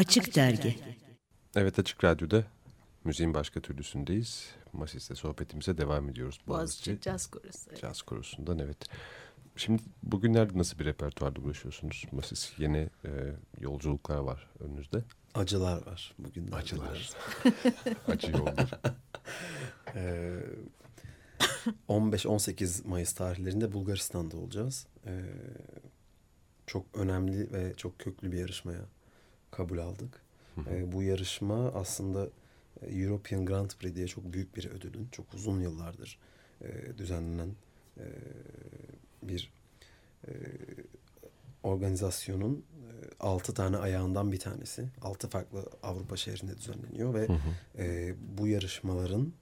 Açık 0.00 0.36
Dergi 0.36 0.78
Evet 1.56 1.78
Açık 1.78 2.04
Radyo'da 2.04 2.44
müziğin 3.04 3.34
başka 3.34 3.60
türlüsündeyiz. 3.60 4.48
Masis'te 4.72 5.14
sohbetimize 5.14 5.78
devam 5.78 6.08
ediyoruz. 6.08 6.40
Boğaziçi 6.46 7.00
Caz 7.00 7.26
Korosu. 7.26 7.74
Caz 7.80 8.02
Korosu'ndan 8.02 8.58
evet. 8.58 8.76
Şimdi 9.56 9.82
bugünlerde 10.02 10.58
nasıl 10.58 10.78
bir 10.78 10.84
repertuarla 10.84 11.40
uğraşıyorsunuz? 11.40 12.04
Masis 12.12 12.52
yeni 12.58 12.90
e, 13.04 13.10
yolculuklar 13.58 14.18
var 14.18 14.50
önünüzde. 14.60 15.02
Acılar 15.34 15.86
var 15.86 16.14
bugün. 16.18 16.52
Acılar. 16.52 17.10
Acı 18.08 18.30
yollar. 18.30 18.70
Ee, 19.94 20.40
15-18 21.88 22.88
Mayıs 22.88 23.12
tarihlerinde 23.12 23.72
Bulgaristan'da 23.72 24.36
olacağız. 24.36 24.86
Ee, 25.06 25.22
çok 26.66 26.86
önemli 26.94 27.52
ve 27.52 27.74
çok 27.76 27.98
köklü 27.98 28.32
bir 28.32 28.38
yarışmaya 28.38 28.80
kabul 29.60 29.78
aldık. 29.78 30.20
Ee, 30.70 30.92
bu 30.92 31.02
yarışma 31.02 31.72
aslında 31.74 32.28
e, 32.82 32.86
European 32.86 33.46
Grand 33.46 33.70
Prix 33.70 33.96
diye 33.96 34.06
çok 34.06 34.32
büyük 34.32 34.56
bir 34.56 34.70
ödülün, 34.70 35.08
çok 35.12 35.34
uzun 35.34 35.60
yıllardır 35.60 36.18
e, 36.62 36.98
düzenlenen 36.98 37.50
e, 37.98 38.04
bir 39.22 39.52
e, 40.28 40.32
organizasyonun 41.62 42.54
e, 42.56 42.90
altı 43.20 43.54
tane 43.54 43.76
ayağından 43.76 44.32
bir 44.32 44.38
tanesi. 44.38 44.88
Altı 45.02 45.28
farklı 45.28 45.64
Avrupa 45.82 46.16
şehrinde 46.16 46.56
düzenleniyor 46.58 47.14
ve 47.14 47.28
e, 47.78 48.14
bu 48.38 48.48
yarışmaların 48.48 49.32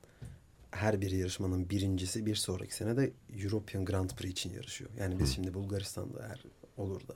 her 0.70 1.00
bir 1.00 1.10
yarışmanın 1.10 1.70
birincisi 1.70 2.26
bir 2.26 2.34
sonraki 2.34 2.74
sene 2.74 2.96
de 2.96 3.12
European 3.42 3.84
Grand 3.84 4.10
Prix 4.10 4.32
için 4.32 4.54
yarışıyor. 4.54 4.90
Yani 4.98 5.18
biz 5.18 5.34
şimdi 5.34 5.54
Bulgaristan'da 5.54 6.26
eğer 6.26 6.44
olur 6.76 7.00
da 7.08 7.14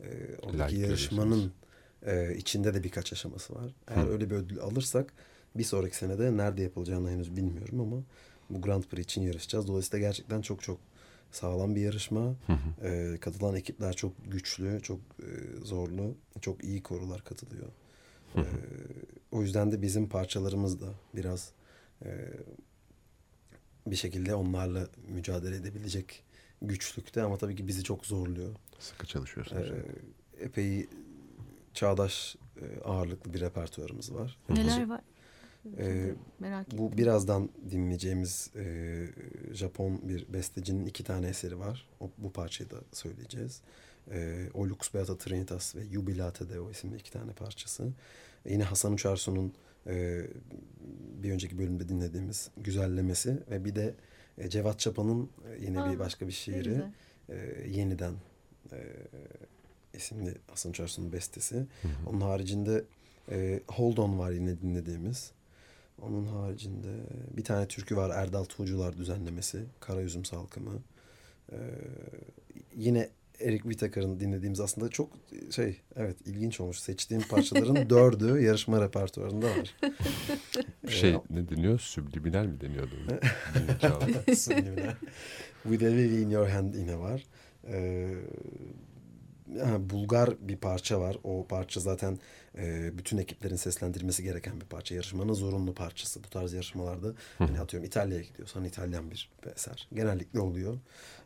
e, 0.00 0.36
oradaki 0.42 0.58
Layık 0.58 0.78
yarışmanın 0.78 1.52
e, 2.06 2.36
içinde 2.36 2.74
de 2.74 2.84
birkaç 2.84 3.12
aşaması 3.12 3.54
var. 3.54 3.74
Eğer 3.88 4.08
öyle 4.08 4.30
bir 4.30 4.34
ödül 4.34 4.60
alırsak 4.60 5.12
bir 5.54 5.64
sonraki 5.64 5.96
senede 5.96 6.36
nerede 6.36 6.62
yapılacağını 6.62 7.10
henüz 7.10 7.36
bilmiyorum 7.36 7.80
ama 7.80 8.02
bu 8.50 8.62
Grand 8.62 8.84
Prix 8.84 9.04
için 9.04 9.22
yarışacağız. 9.22 9.68
Dolayısıyla 9.68 10.06
gerçekten 10.06 10.42
çok 10.42 10.62
çok 10.62 10.78
sağlam 11.32 11.74
bir 11.74 11.80
yarışma. 11.80 12.34
E, 12.82 13.16
katılan 13.20 13.56
ekipler 13.56 13.92
çok 13.92 14.12
güçlü, 14.30 14.80
çok 14.82 14.98
e, 14.98 15.28
zorlu, 15.64 16.14
çok 16.40 16.64
iyi 16.64 16.82
korular 16.82 17.24
katılıyor. 17.24 17.68
E, 18.36 18.44
o 19.32 19.42
yüzden 19.42 19.72
de 19.72 19.82
bizim 19.82 20.08
parçalarımız 20.08 20.80
da 20.80 20.86
biraz 21.14 21.52
e, 22.04 22.10
bir 23.86 23.96
şekilde 23.96 24.34
onlarla 24.34 24.88
mücadele 25.08 25.56
edebilecek 25.56 26.22
güçlükte 26.62 27.22
ama 27.22 27.36
tabii 27.36 27.56
ki 27.56 27.68
bizi 27.68 27.82
çok 27.82 28.06
zorluyor. 28.06 28.54
Sıkı 28.78 29.06
çalışıyorsunuz. 29.06 29.70
Ee, 29.70 30.44
epey 30.44 30.86
çağdaş 31.74 32.36
e, 32.56 32.80
ağırlıklı 32.84 33.34
bir 33.34 33.40
repertuarımız 33.40 34.14
var. 34.14 34.38
Neler 34.48 34.88
var? 34.88 35.00
Ee, 35.78 36.14
Merak 36.40 36.66
ettim. 36.66 36.78
bu 36.78 36.98
birazdan 36.98 37.48
dinleyeceğimiz 37.70 38.50
e, 38.56 39.06
Japon 39.52 40.00
bir 40.08 40.32
bestecinin 40.32 40.86
iki 40.86 41.04
tane 41.04 41.28
eseri 41.28 41.58
var. 41.58 41.88
O, 42.00 42.10
bu 42.18 42.32
parçayı 42.32 42.70
da 42.70 42.76
söyleyeceğiz. 42.92 43.60
E, 44.10 44.48
o 44.54 44.68
Lux 44.68 44.94
Beata 44.94 45.18
Trinitas 45.18 45.76
ve 45.76 45.84
Jubilate 45.92 46.48
Deo 46.48 46.70
isimli 46.70 46.96
iki 46.96 47.12
tane 47.12 47.32
parçası. 47.32 47.92
E, 48.46 48.52
yine 48.52 48.62
Hasan 48.64 48.92
Uçarsu'nun 48.92 49.52
e, 49.86 50.26
bir 51.22 51.32
önceki 51.32 51.58
bölümde 51.58 51.88
dinlediğimiz 51.88 52.50
güzellemesi 52.56 53.38
ve 53.50 53.64
bir 53.64 53.74
de 53.74 53.94
e, 54.38 54.48
Cevat 54.50 54.78
Çapa'nın 54.78 55.22
e, 55.24 55.64
yine 55.64 55.80
Aa, 55.80 55.92
bir 55.92 55.98
başka 55.98 56.26
bir 56.26 56.32
şiiri. 56.32 56.82
E, 57.28 57.36
yeniden 57.68 58.14
e, 58.72 58.76
isimli 59.96 60.34
Hasan 60.50 60.70
Uçarsu'nun 60.70 61.12
bestesi. 61.12 61.66
Onun 62.06 62.20
haricinde 62.20 62.84
e, 63.30 63.60
Hold 63.68 63.96
On 63.96 64.18
var 64.18 64.30
yine 64.30 64.60
dinlediğimiz. 64.60 65.30
Onun 66.02 66.26
haricinde 66.26 66.88
bir 67.36 67.44
tane 67.44 67.68
türkü 67.68 67.96
var 67.96 68.10
Erdal 68.10 68.44
Tuğcular 68.44 68.96
düzenlemesi. 68.96 69.64
Kara 69.80 70.02
Üzüm 70.02 70.24
Salkımı. 70.24 70.82
E, 71.52 71.58
yine 72.76 73.08
Erik 73.40 73.62
Whittaker'ın 73.62 74.20
dinlediğimiz 74.20 74.60
aslında 74.60 74.88
çok 74.88 75.10
şey 75.50 75.80
evet 75.96 76.16
ilginç 76.26 76.60
olmuş. 76.60 76.78
Seçtiğim 76.78 77.22
parçaların 77.22 77.76
dördü 77.90 78.40
yarışma 78.40 78.80
repertuarında 78.80 79.46
var. 79.46 79.76
Şey 80.88 81.16
ne 81.30 81.48
deniyor? 81.48 81.78
Subliminal 81.78 82.46
mi 82.46 82.60
deniyordu? 82.60 82.94
Subliminal. 84.36 84.94
With 85.62 85.84
a 85.84 85.88
in 85.88 86.30
Your 86.30 86.48
Hand 86.48 86.74
yine 86.74 86.98
var. 86.98 87.24
Ee, 87.68 88.14
Bulgar 89.78 90.30
bir 90.40 90.56
parça 90.56 91.00
var. 91.00 91.16
O 91.24 91.46
parça 91.46 91.80
zaten 91.80 92.18
e, 92.58 92.90
bütün 92.98 93.18
ekiplerin 93.18 93.56
seslendirmesi 93.56 94.22
gereken 94.22 94.60
bir 94.60 94.66
parça. 94.66 94.94
Yarışmanın 94.94 95.32
zorunlu 95.32 95.74
parçası. 95.74 96.24
Bu 96.24 96.28
tarz 96.28 96.52
yarışmalarda 96.52 97.12
hani 97.38 97.60
atıyorum 97.60 97.86
İtalya'ya 97.86 98.22
gidiyorsan 98.22 98.64
İtalyan 98.64 99.10
bir 99.10 99.30
eser. 99.56 99.88
Genellikle 99.94 100.40
oluyor. 100.40 100.78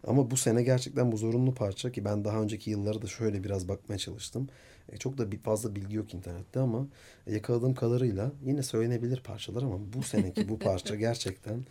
Ama 0.06 0.30
bu 0.30 0.36
sene 0.36 0.62
gerçekten 0.62 1.12
bu 1.12 1.16
zorunlu 1.16 1.54
parça 1.54 1.92
ki 1.92 2.04
ben 2.04 2.24
daha 2.24 2.42
önceki 2.42 2.70
yılları 2.70 3.02
da 3.02 3.06
şöyle 3.06 3.44
biraz 3.44 3.68
bakmaya 3.68 3.98
çalıştım. 3.98 4.48
E, 4.92 4.96
çok 4.96 5.18
da 5.18 5.32
bir 5.32 5.38
fazla 5.38 5.76
bilgi 5.76 5.96
yok 5.96 6.14
internette 6.14 6.60
ama 6.60 6.86
yakaladığım 7.26 7.74
kadarıyla 7.74 8.32
yine 8.44 8.62
söylenebilir 8.62 9.20
parçalar 9.20 9.62
ama 9.62 9.78
bu 9.92 10.02
seneki 10.02 10.48
bu 10.48 10.58
parça 10.58 10.94
gerçekten 10.96 11.64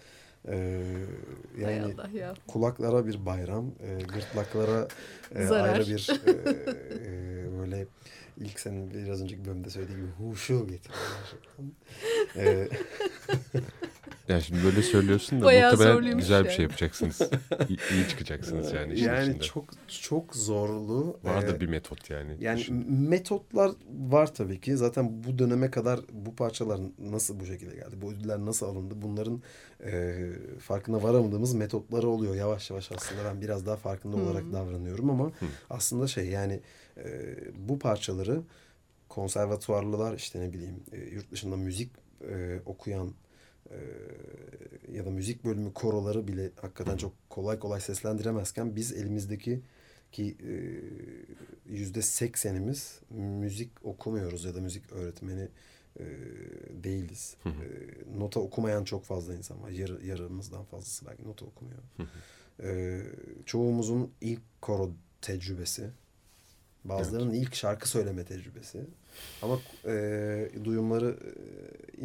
e, 0.47 0.83
Hay 1.63 1.75
yani 1.75 1.95
ya. 2.17 2.33
kulaklara 2.47 3.07
bir 3.07 3.25
bayram, 3.25 3.65
e, 3.65 4.03
gırtlaklara 4.03 4.87
e, 5.35 5.45
Zarar. 5.45 5.73
ayrı 5.73 5.87
bir 5.87 6.09
e, 6.27 6.31
e, 6.31 7.59
böyle 7.59 7.85
ilk 8.37 8.59
senin 8.59 8.91
biraz 8.93 9.21
önceki 9.21 9.45
bölümde 9.45 9.69
söylediği 9.69 9.97
gibi 9.97 10.07
huşu 10.29 10.67
getiriyor. 10.67 11.01
E, 12.35 12.67
Yani 14.29 14.41
şimdi 14.41 14.63
böyle 14.63 14.81
söylüyorsun 14.81 15.41
da 15.41 15.45
Bayağı 15.45 15.71
muhtemelen 15.71 16.17
güzel 16.17 16.45
bir 16.45 16.49
şey 16.49 16.63
yapacaksınız. 16.63 17.21
İyi, 17.69 17.77
iyi 17.93 18.07
çıkacaksınız 18.09 18.73
yani 18.73 18.93
işin 18.93 19.05
yani 19.05 19.23
içinde. 19.23 19.43
çok 19.43 19.65
çok 19.87 20.35
zorlu. 20.35 21.19
Vardır 21.23 21.55
E, 21.55 21.59
bir 21.59 21.67
metot 21.67 22.09
yani. 22.09 22.37
Yani 22.39 22.59
Düşün. 22.59 22.91
metotlar 22.91 23.71
var 23.89 24.33
tabii 24.33 24.61
ki. 24.61 24.77
Zaten 24.77 25.23
bu 25.23 25.39
döneme 25.39 25.71
kadar 25.71 25.99
bu 26.11 26.35
parçalar 26.35 26.79
nasıl 26.99 27.39
bu 27.39 27.45
şekilde 27.45 27.75
geldi? 27.75 27.95
Bu 28.01 28.11
ödüller 28.11 28.39
nasıl 28.39 28.65
alındı? 28.65 28.93
Bunların 28.97 29.41
e, 29.85 30.15
farkına 30.59 31.03
varamadığımız 31.03 31.53
metotları 31.53 32.07
oluyor. 32.07 32.35
Yavaş 32.35 32.69
yavaş 32.69 32.91
aslında 32.91 33.25
ben 33.25 33.41
biraz 33.41 33.65
daha 33.65 33.75
farkında 33.75 34.17
olarak 34.17 34.53
davranıyorum 34.53 35.09
ama 35.09 35.31
aslında 35.69 36.07
şey 36.07 36.25
yani 36.25 36.59
e, 36.97 37.35
bu 37.55 37.79
parçaları 37.79 38.41
konservatuvarlılar 39.09 40.13
işte 40.13 40.41
ne 40.41 40.53
bileyim 40.53 40.83
e, 40.91 40.97
yurt 40.97 41.31
dışında 41.31 41.57
müzik 41.57 41.91
e, 42.29 42.59
okuyan 42.65 43.13
ya 44.91 45.05
da 45.05 45.09
müzik 45.09 45.45
bölümü 45.45 45.73
koroları 45.73 46.27
bile 46.27 46.51
hakikaten 46.61 46.97
çok 46.97 47.13
kolay 47.29 47.59
kolay 47.59 47.81
seslendiremezken 47.81 48.75
biz 48.75 48.93
elimizdeki 48.93 49.61
ki 50.11 50.37
e, 50.43 50.53
yüzde 51.65 52.01
seksenimiz 52.01 52.99
müzik 53.09 53.85
okumuyoruz 53.85 54.45
ya 54.45 54.55
da 54.55 54.61
müzik 54.61 54.91
öğretmeni 54.91 55.47
e, 55.99 56.05
değiliz. 56.83 57.35
E, 57.45 58.19
nota 58.19 58.39
okumayan 58.39 58.83
çok 58.83 59.05
fazla 59.05 59.33
insan 59.33 59.63
var. 59.63 59.69
Yarı, 59.69 60.05
yarımızdan 60.05 60.63
fazlası 60.63 61.05
belki 61.05 61.23
nota 61.23 61.45
okumuyor. 61.45 61.79
E, 62.63 63.01
çoğumuzun 63.45 64.11
ilk 64.21 64.41
koro 64.61 64.91
tecrübesi. 65.21 65.89
Bazılarının 66.83 67.33
ilk 67.33 67.55
şarkı 67.55 67.89
söyleme 67.89 68.23
tecrübesi. 68.23 68.79
Ama 69.41 69.59
e, 69.85 70.49
duyumları 70.63 71.17
e, 71.25 71.31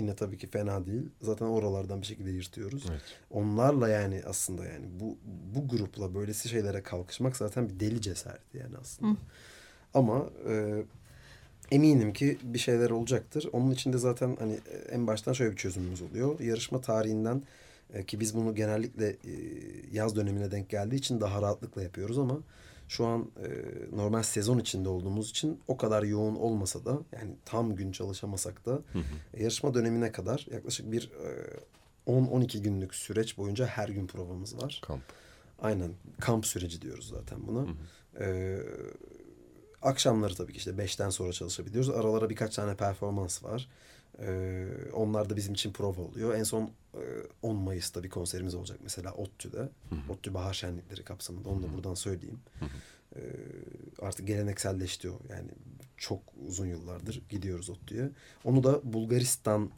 yine 0.00 0.16
tabii 0.16 0.38
ki 0.38 0.46
fena 0.46 0.86
değil. 0.86 1.02
Zaten 1.20 1.46
oralardan 1.46 2.00
bir 2.00 2.06
şekilde 2.06 2.30
yırtıyoruz. 2.30 2.86
Evet. 2.90 3.02
Onlarla 3.30 3.88
yani 3.88 4.22
aslında 4.26 4.64
yani 4.64 4.86
bu 5.00 5.18
bu 5.54 5.68
grupla 5.68 6.14
böylesi 6.14 6.48
şeylere 6.48 6.82
kalkışmak 6.82 7.36
zaten 7.36 7.68
bir 7.68 7.80
deli 7.80 8.00
cesareti 8.00 8.58
yani 8.58 8.76
aslında. 8.80 9.16
Ama 9.94 10.26
e, 10.48 10.84
eminim 11.70 12.12
ki 12.12 12.38
bir 12.42 12.58
şeyler 12.58 12.90
olacaktır. 12.90 13.48
Onun 13.52 13.70
için 13.70 13.92
de 13.92 13.98
zaten 13.98 14.36
hani 14.40 14.52
e, 14.52 14.76
en 14.76 15.06
baştan 15.06 15.32
şöyle 15.32 15.50
bir 15.50 15.56
çözümümüz 15.56 16.02
oluyor. 16.02 16.40
Yarışma 16.40 16.80
tarihinden 16.80 17.42
e, 17.94 18.04
ki 18.06 18.20
biz 18.20 18.36
bunu 18.36 18.54
genellikle 18.54 19.08
e, 19.08 19.32
yaz 19.92 20.16
dönemine 20.16 20.50
denk 20.50 20.68
geldiği 20.68 20.96
için 20.96 21.20
daha 21.20 21.42
rahatlıkla 21.42 21.82
yapıyoruz 21.82 22.18
ama 22.18 22.40
şu 22.92 23.06
an 23.06 23.30
e, 23.44 23.48
normal 23.96 24.22
sezon 24.22 24.58
içinde 24.58 24.88
olduğumuz 24.88 25.30
için 25.30 25.60
o 25.68 25.76
kadar 25.76 26.02
yoğun 26.02 26.34
olmasa 26.34 26.84
da 26.84 26.98
yani 27.12 27.30
tam 27.44 27.76
gün 27.76 27.92
çalışamasak 27.92 28.66
da 28.66 28.82
yarışma 29.36 29.74
dönemine 29.74 30.12
kadar 30.12 30.46
yaklaşık 30.50 30.92
bir 30.92 31.10
e, 32.06 32.10
10-12 32.10 32.58
günlük 32.58 32.94
süreç 32.94 33.38
boyunca 33.38 33.66
her 33.66 33.88
gün 33.88 34.06
provamız 34.06 34.62
var. 34.62 34.80
Kamp. 34.84 35.02
Aynen 35.62 35.92
kamp 36.20 36.46
süreci 36.46 36.82
diyoruz 36.82 37.08
zaten 37.08 37.38
buna. 37.46 37.66
Ee, 38.20 38.58
akşamları 39.82 40.34
tabii 40.34 40.52
ki 40.52 40.58
işte 40.58 40.70
5'ten 40.70 41.10
sonra 41.10 41.32
çalışabiliyoruz. 41.32 41.90
Aralara 41.90 42.30
birkaç 42.30 42.54
tane 42.54 42.76
performans 42.76 43.44
var. 43.44 43.68
Ee, 44.18 44.66
onlar 44.92 45.30
da 45.30 45.36
bizim 45.36 45.54
için 45.54 45.72
prova 45.72 46.00
oluyor. 46.00 46.34
En 46.34 46.42
son 46.42 46.62
e, 46.62 46.70
10 47.42 47.56
Mayıs'ta 47.56 48.02
bir 48.02 48.10
konserimiz 48.10 48.54
olacak 48.54 48.78
mesela 48.82 49.12
ODTÜ'de. 49.12 49.68
ODTÜ 50.08 50.34
Bahar 50.34 50.54
Şenlikleri 50.54 51.04
kapsamında 51.04 51.48
onu 51.48 51.62
da 51.62 51.72
buradan 51.74 51.94
söyleyeyim. 51.94 52.40
Ee, 53.16 53.20
artık 54.02 54.26
gelenekselleşti 54.26 55.10
o. 55.10 55.18
Yani 55.30 55.48
çok 55.96 56.20
uzun 56.48 56.66
yıllardır 56.66 57.22
gidiyoruz 57.28 57.70
ODTÜ'ye. 57.70 58.10
Onu 58.44 58.64
da 58.64 58.92
Bulgaristan 58.92 59.70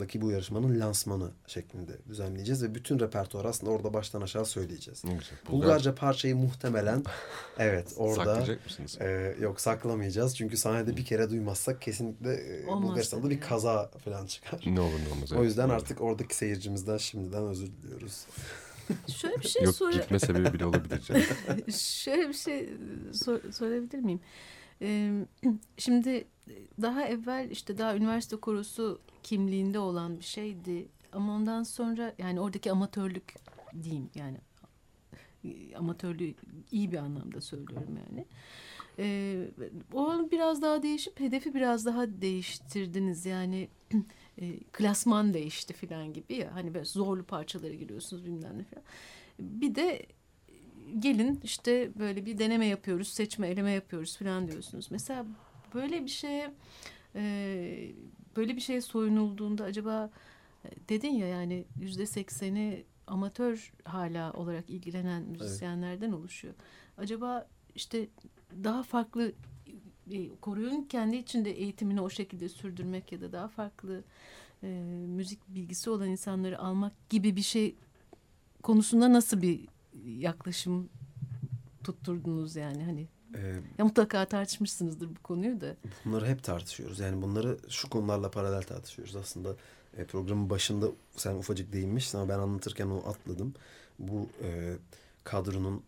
daki 0.00 0.20
bu 0.20 0.30
yarışmanın 0.30 0.80
lansmanı 0.80 1.30
şeklinde 1.46 1.92
düzenleyeceğiz 2.08 2.62
ve 2.62 2.74
bütün 2.74 2.98
repertuar 3.00 3.44
aslında 3.44 3.72
orada 3.72 3.94
baştan 3.94 4.20
aşağı 4.20 4.44
söyleyeceğiz. 4.44 5.04
Ne 5.04 5.10
güzel. 5.14 5.38
Bulgarca 5.50 5.94
parçayı 5.94 6.36
muhtemelen 6.36 7.02
evet 7.58 7.94
orada 7.96 8.24
Saklayacak 8.24 8.64
mısınız? 8.64 8.98
e, 9.00 9.36
yok 9.40 9.60
saklamayacağız. 9.60 10.36
Çünkü 10.36 10.56
sahnede 10.56 10.96
bir 10.96 11.04
kere 11.04 11.30
duymazsak 11.30 11.82
kesinlikle 11.82 12.34
e, 12.34 12.66
Olmaz 12.66 12.82
Bulgaristan'da 12.82 13.22
tabii 13.22 13.34
bir 13.34 13.40
kaza 13.40 13.90
falan 14.04 14.26
çıkar. 14.26 14.60
Ne 14.66 14.80
olur 14.80 15.00
ne 15.08 15.12
olmaz. 15.14 15.32
O 15.32 15.36
evet. 15.36 15.44
yüzden 15.44 15.68
Doğru. 15.68 15.76
artık 15.76 16.00
oradaki 16.00 16.36
seyircimizden 16.36 16.96
şimdiden 16.96 17.42
özür 17.42 17.66
diliyoruz. 17.82 18.26
Şöyle 19.08 19.36
bir 19.36 19.48
şey 19.48 19.62
Yok 19.62 19.74
sor- 19.74 19.92
gitme 19.92 20.18
sebebi 20.18 20.52
bile 20.52 20.64
olabilir. 20.64 21.02
Şöyle 21.72 22.28
bir 22.28 22.34
şey 22.34 22.68
sor- 23.12 23.52
sorabilir 23.52 23.98
miyim? 23.98 24.20
Şimdi 25.78 26.28
daha 26.82 27.04
evvel 27.04 27.50
işte 27.50 27.78
daha 27.78 27.96
üniversite 27.96 28.36
korosu 28.36 29.00
kimliğinde 29.22 29.78
olan 29.78 30.18
bir 30.18 30.24
şeydi. 30.24 30.88
Ama 31.12 31.34
ondan 31.34 31.62
sonra 31.62 32.14
yani 32.18 32.40
oradaki 32.40 32.72
amatörlük 32.72 33.34
diyeyim 33.82 34.10
yani 34.14 34.38
amatörlüğü 35.76 36.34
iyi 36.70 36.92
bir 36.92 36.96
anlamda 36.96 37.40
söylüyorum 37.40 37.98
yani. 38.08 38.26
Ee, 38.98 39.48
o 39.92 40.30
biraz 40.30 40.62
daha 40.62 40.82
değişip 40.82 41.20
hedefi 41.20 41.54
biraz 41.54 41.86
daha 41.86 42.06
değiştirdiniz 42.20 43.26
yani 43.26 43.68
e, 44.38 44.58
klasman 44.72 45.34
değişti 45.34 45.74
falan 45.74 46.12
gibi 46.12 46.34
ya 46.34 46.54
hani 46.54 46.74
böyle 46.74 46.84
zorlu 46.84 47.24
parçalara 47.24 47.74
giriyorsunuz 47.74 48.24
bilmem 48.24 48.58
ne 48.58 48.64
falan. 48.64 48.84
Bir 49.38 49.74
de 49.74 50.06
gelin 50.98 51.40
işte 51.44 51.90
böyle 51.98 52.26
bir 52.26 52.38
deneme 52.38 52.66
yapıyoruz, 52.66 53.08
seçme, 53.08 53.48
eleme 53.48 53.70
yapıyoruz 53.70 54.16
falan 54.16 54.48
diyorsunuz. 54.48 54.88
Mesela 54.90 55.26
böyle 55.74 56.02
bir 56.04 56.10
şeye 56.10 56.54
e, 57.14 57.92
böyle 58.36 58.56
bir 58.56 58.60
şeye 58.60 58.80
soyunulduğunda 58.80 59.64
acaba 59.64 60.10
e, 60.64 60.68
dedin 60.88 61.12
ya 61.12 61.26
yani 61.26 61.64
yüzde 61.80 62.06
sekseni 62.06 62.84
amatör 63.06 63.72
hala 63.84 64.32
olarak 64.32 64.70
ilgilenen 64.70 65.22
müzisyenlerden 65.22 66.12
oluşuyor. 66.12 66.54
Acaba 66.98 67.48
işte 67.74 68.08
daha 68.64 68.82
farklı 68.82 69.32
e, 70.10 70.28
koruyun 70.40 70.82
kendi 70.82 71.16
içinde 71.16 71.50
eğitimini 71.50 72.00
o 72.00 72.10
şekilde 72.10 72.48
sürdürmek 72.48 73.12
ya 73.12 73.20
da 73.20 73.32
daha 73.32 73.48
farklı 73.48 74.04
e, 74.62 74.66
müzik 75.06 75.48
bilgisi 75.48 75.90
olan 75.90 76.08
insanları 76.08 76.58
almak 76.58 77.10
gibi 77.10 77.36
bir 77.36 77.42
şey 77.42 77.74
konusunda 78.62 79.12
nasıl 79.12 79.42
bir 79.42 79.68
yaklaşım 80.06 80.88
tutturdunuz 81.84 82.56
yani 82.56 82.84
hani 82.84 83.08
Ee, 83.34 83.60
ya 83.78 83.84
mutlaka 83.84 84.24
tartışmışsınızdır 84.24 85.08
bu 85.16 85.22
konuyu 85.22 85.60
da. 85.60 85.76
bunları 86.04 86.26
hep 86.26 86.44
tartışıyoruz. 86.44 86.98
Yani 86.98 87.22
bunları 87.22 87.58
şu 87.68 87.88
konularla 87.90 88.30
paralel 88.30 88.62
tartışıyoruz. 88.62 89.16
Aslında 89.16 89.56
e, 89.96 90.04
programın 90.04 90.50
başında 90.50 90.86
sen 91.16 91.34
ufacık 91.34 91.72
değinmiştin 91.72 92.18
ama 92.18 92.28
ben 92.28 92.38
anlatırken 92.38 92.86
onu 92.86 93.08
atladım. 93.08 93.54
Bu 93.98 94.26
e, 94.42 94.76
kadronun 95.24 95.82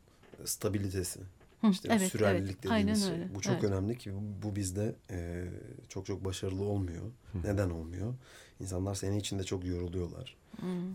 stabilitesi, 0.44 1.20
Hı, 1.61 1.66
işte 1.68 1.88
evet, 1.92 2.12
sürerlilik 2.12 2.50
evet. 2.50 2.62
dediğimiz 2.62 3.02
Aynen 3.02 3.14
şey. 3.14 3.22
öyle, 3.22 3.34
Bu 3.34 3.40
çok 3.40 3.54
evet. 3.54 3.64
önemli 3.64 3.98
ki 3.98 4.12
bu, 4.42 4.56
bizde 4.56 4.96
e, 5.11 5.48
çok 5.88 6.06
çok 6.06 6.24
başarılı 6.24 6.64
olmuyor. 6.64 7.12
Neden 7.44 7.70
olmuyor? 7.70 8.14
İnsanlar 8.61 8.94
sene 8.94 9.16
içinde 9.16 9.44
çok 9.44 9.64
yoruluyorlar. 9.64 10.36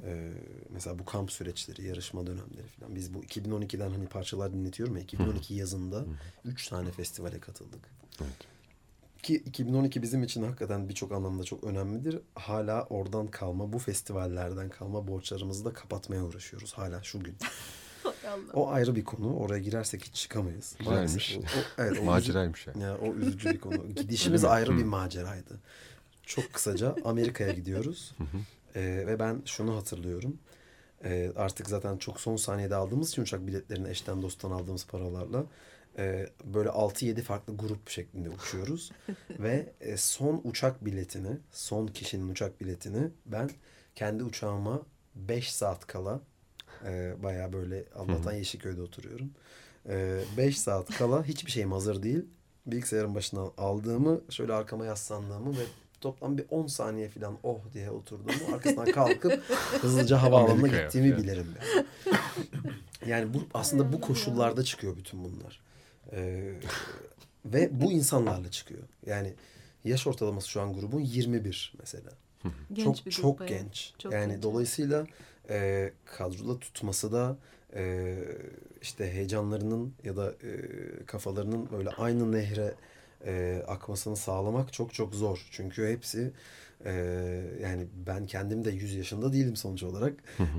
Ee, 0.04 0.32
mesela 0.70 1.00
bu 1.00 1.06
kamp 1.06 1.32
süreçleri, 1.32 1.88
yarışma 1.88 2.28
dönemleri 2.28 2.68
falan. 2.68 2.96
Biz 2.96 3.14
bu 3.14 3.24
2012'den 3.24 3.90
hani 3.90 4.08
parçalar 4.08 4.54
dinletiyorum 4.54 4.98
ya. 4.98 5.04
2012 5.04 5.54
yazında 5.54 6.06
3 6.46 6.68
tane 6.68 6.92
festivale 6.92 7.40
katıldık. 7.40 7.90
Evet. 8.22 8.38
Ki 9.24 9.36
2012 9.36 10.02
bizim 10.02 10.24
için 10.24 10.44
hakikaten 10.44 10.90
birçok 10.90 11.12
anlamda 11.12 11.44
çok 11.44 11.64
önemlidir. 11.64 12.20
Hala 12.36 12.84
oradan 12.84 13.28
kalma, 13.28 13.74
bu 13.74 13.80
festivallerden 13.80 14.70
kalma 14.70 15.08
borçlarımızı 15.08 15.66
da 15.66 15.74
kapatmaya 15.74 16.26
uğraşıyoruz 16.26 16.74
hala 16.74 17.04
şu 17.04 17.24
gün. 17.24 17.36
O 18.54 18.70
ayrı 18.70 18.96
bir 18.96 19.04
konu. 19.04 19.36
Oraya 19.36 19.60
girersek 19.60 20.04
hiç 20.04 20.16
çıkamayız. 20.16 20.76
Güzelmiş. 20.80 21.38
O, 21.38 21.40
o, 21.40 21.62
evet, 21.78 22.00
o 22.02 22.04
Maceraymış 22.06 22.68
yani. 22.68 22.84
ya 22.84 22.98
o 22.98 23.14
üzücü 23.14 23.50
bir 23.50 23.60
konu. 23.60 23.88
Gidişimiz 23.96 24.46
ayrı 24.46 24.78
bir 24.78 24.84
maceraydı. 24.84 25.60
Çok 26.24 26.54
kısaca 26.54 26.96
Amerika'ya 27.06 27.54
gidiyoruz. 27.54 28.16
Ee, 28.76 29.04
ve 29.08 29.20
ben 29.20 29.42
şunu 29.46 29.76
hatırlıyorum. 29.76 30.38
Ee, 31.04 31.32
artık 31.36 31.70
zaten 31.70 31.98
çok 31.98 32.20
son 32.20 32.36
saniyede 32.36 32.76
aldığımız 32.76 33.10
için 33.10 33.22
uçak 33.22 33.48
biletlerini 33.48 33.90
eşten 33.90 34.22
dosttan 34.22 34.52
aldığımız 34.52 34.88
paralarla 34.88 35.46
e, 35.98 36.30
böyle 36.44 36.70
6-7 36.70 37.22
farklı 37.22 37.58
grup 37.58 37.90
şeklinde 37.90 38.30
uçuyoruz. 38.30 38.92
ve 39.40 39.74
e, 39.82 39.98
son 39.98 40.42
uçak 40.44 40.86
biletini, 40.86 41.38
son 41.52 41.88
kişinin 41.88 42.30
uçak 42.30 42.62
biletini 42.62 43.10
ben 43.26 43.50
kendi 43.96 44.24
uçağıma 44.24 44.82
5 45.16 45.54
saat 45.54 45.88
kala 45.88 46.22
e, 46.86 47.14
bayağı 47.24 47.54
böyle 47.54 47.84
Allah'tan 47.96 48.34
Yeşilköy'de 48.34 48.82
oturuyorum. 48.82 49.32
5 50.38 50.60
saat 50.60 50.98
kala 50.98 51.24
hiçbir 51.24 51.52
şeyim 51.52 51.72
hazır 51.72 52.04
değil. 52.04 52.26
Bilgisayarın 52.66 53.16
başına 53.16 53.42
aldığımı, 53.58 54.22
şöyle 54.30 54.54
arkama 54.54 54.86
yaslandığımı 54.86 55.52
ve 55.52 55.64
toplam 56.02 56.38
bir 56.38 56.46
10 56.50 56.68
saniye 56.68 57.10
falan 57.10 57.38
oh 57.44 57.60
diye 57.74 57.92
oturduğumu 57.92 58.54
arkasından 58.54 58.92
kalkıp 58.92 59.44
hızlıca 59.82 60.22
havaalanına 60.22 60.68
gittiğimi 60.68 61.10
yani. 61.10 61.24
bilirim 61.24 61.48
ben. 61.56 61.86
Yani 63.10 63.34
bu 63.34 63.44
aslında 63.54 63.94
bu 63.94 64.02
koşullarda 64.02 64.64
çıkıyor 64.64 64.98
bütün 64.98 65.24
bunlar. 65.24 65.62
Ee, 66.12 66.54
ve 67.46 67.82
bu 67.82 67.92
insanlarla 67.92 68.52
çıkıyor. 68.52 68.84
Yani 69.06 69.34
yaş 69.84 70.08
ortalaması 70.08 70.50
şu 70.50 70.62
an 70.62 70.74
grubun 70.74 71.00
21 71.00 71.74
mesela. 71.80 72.12
Genç 72.74 72.98
çok 72.98 73.06
bir 73.06 73.12
çok 73.12 73.40
bayağı. 73.40 73.58
genç. 73.58 73.94
Çok 74.00 74.14
yani 74.14 74.34
genç. 74.34 74.44
dolayısıyla 74.44 75.08
e, 75.50 75.92
kadroda 76.06 76.60
tutması 76.60 77.12
da 77.12 77.38
e, 77.76 78.16
işte 78.82 79.12
heyecanlarının 79.14 79.94
ya 80.04 80.18
da 80.18 80.30
e, 80.32 80.52
kafalarının 81.06 81.70
böyle 81.72 81.90
aynı 81.90 82.32
nehre 82.32 82.74
e, 83.26 83.64
akmasını 83.68 84.16
sağlamak 84.16 84.74
çok 84.74 84.94
çok 84.94 85.16
zor. 85.16 85.48
Çünkü 85.52 85.88
hepsi 85.88 86.32
e, 86.86 86.92
yani 87.62 87.88
ben 88.08 88.26
kendim 88.26 88.66
de 88.66 88.72
100 88.72 88.96
yaşında 88.96 89.34
değilim 89.34 89.56
sonuç 89.56 89.84
olarak. 89.84 90.14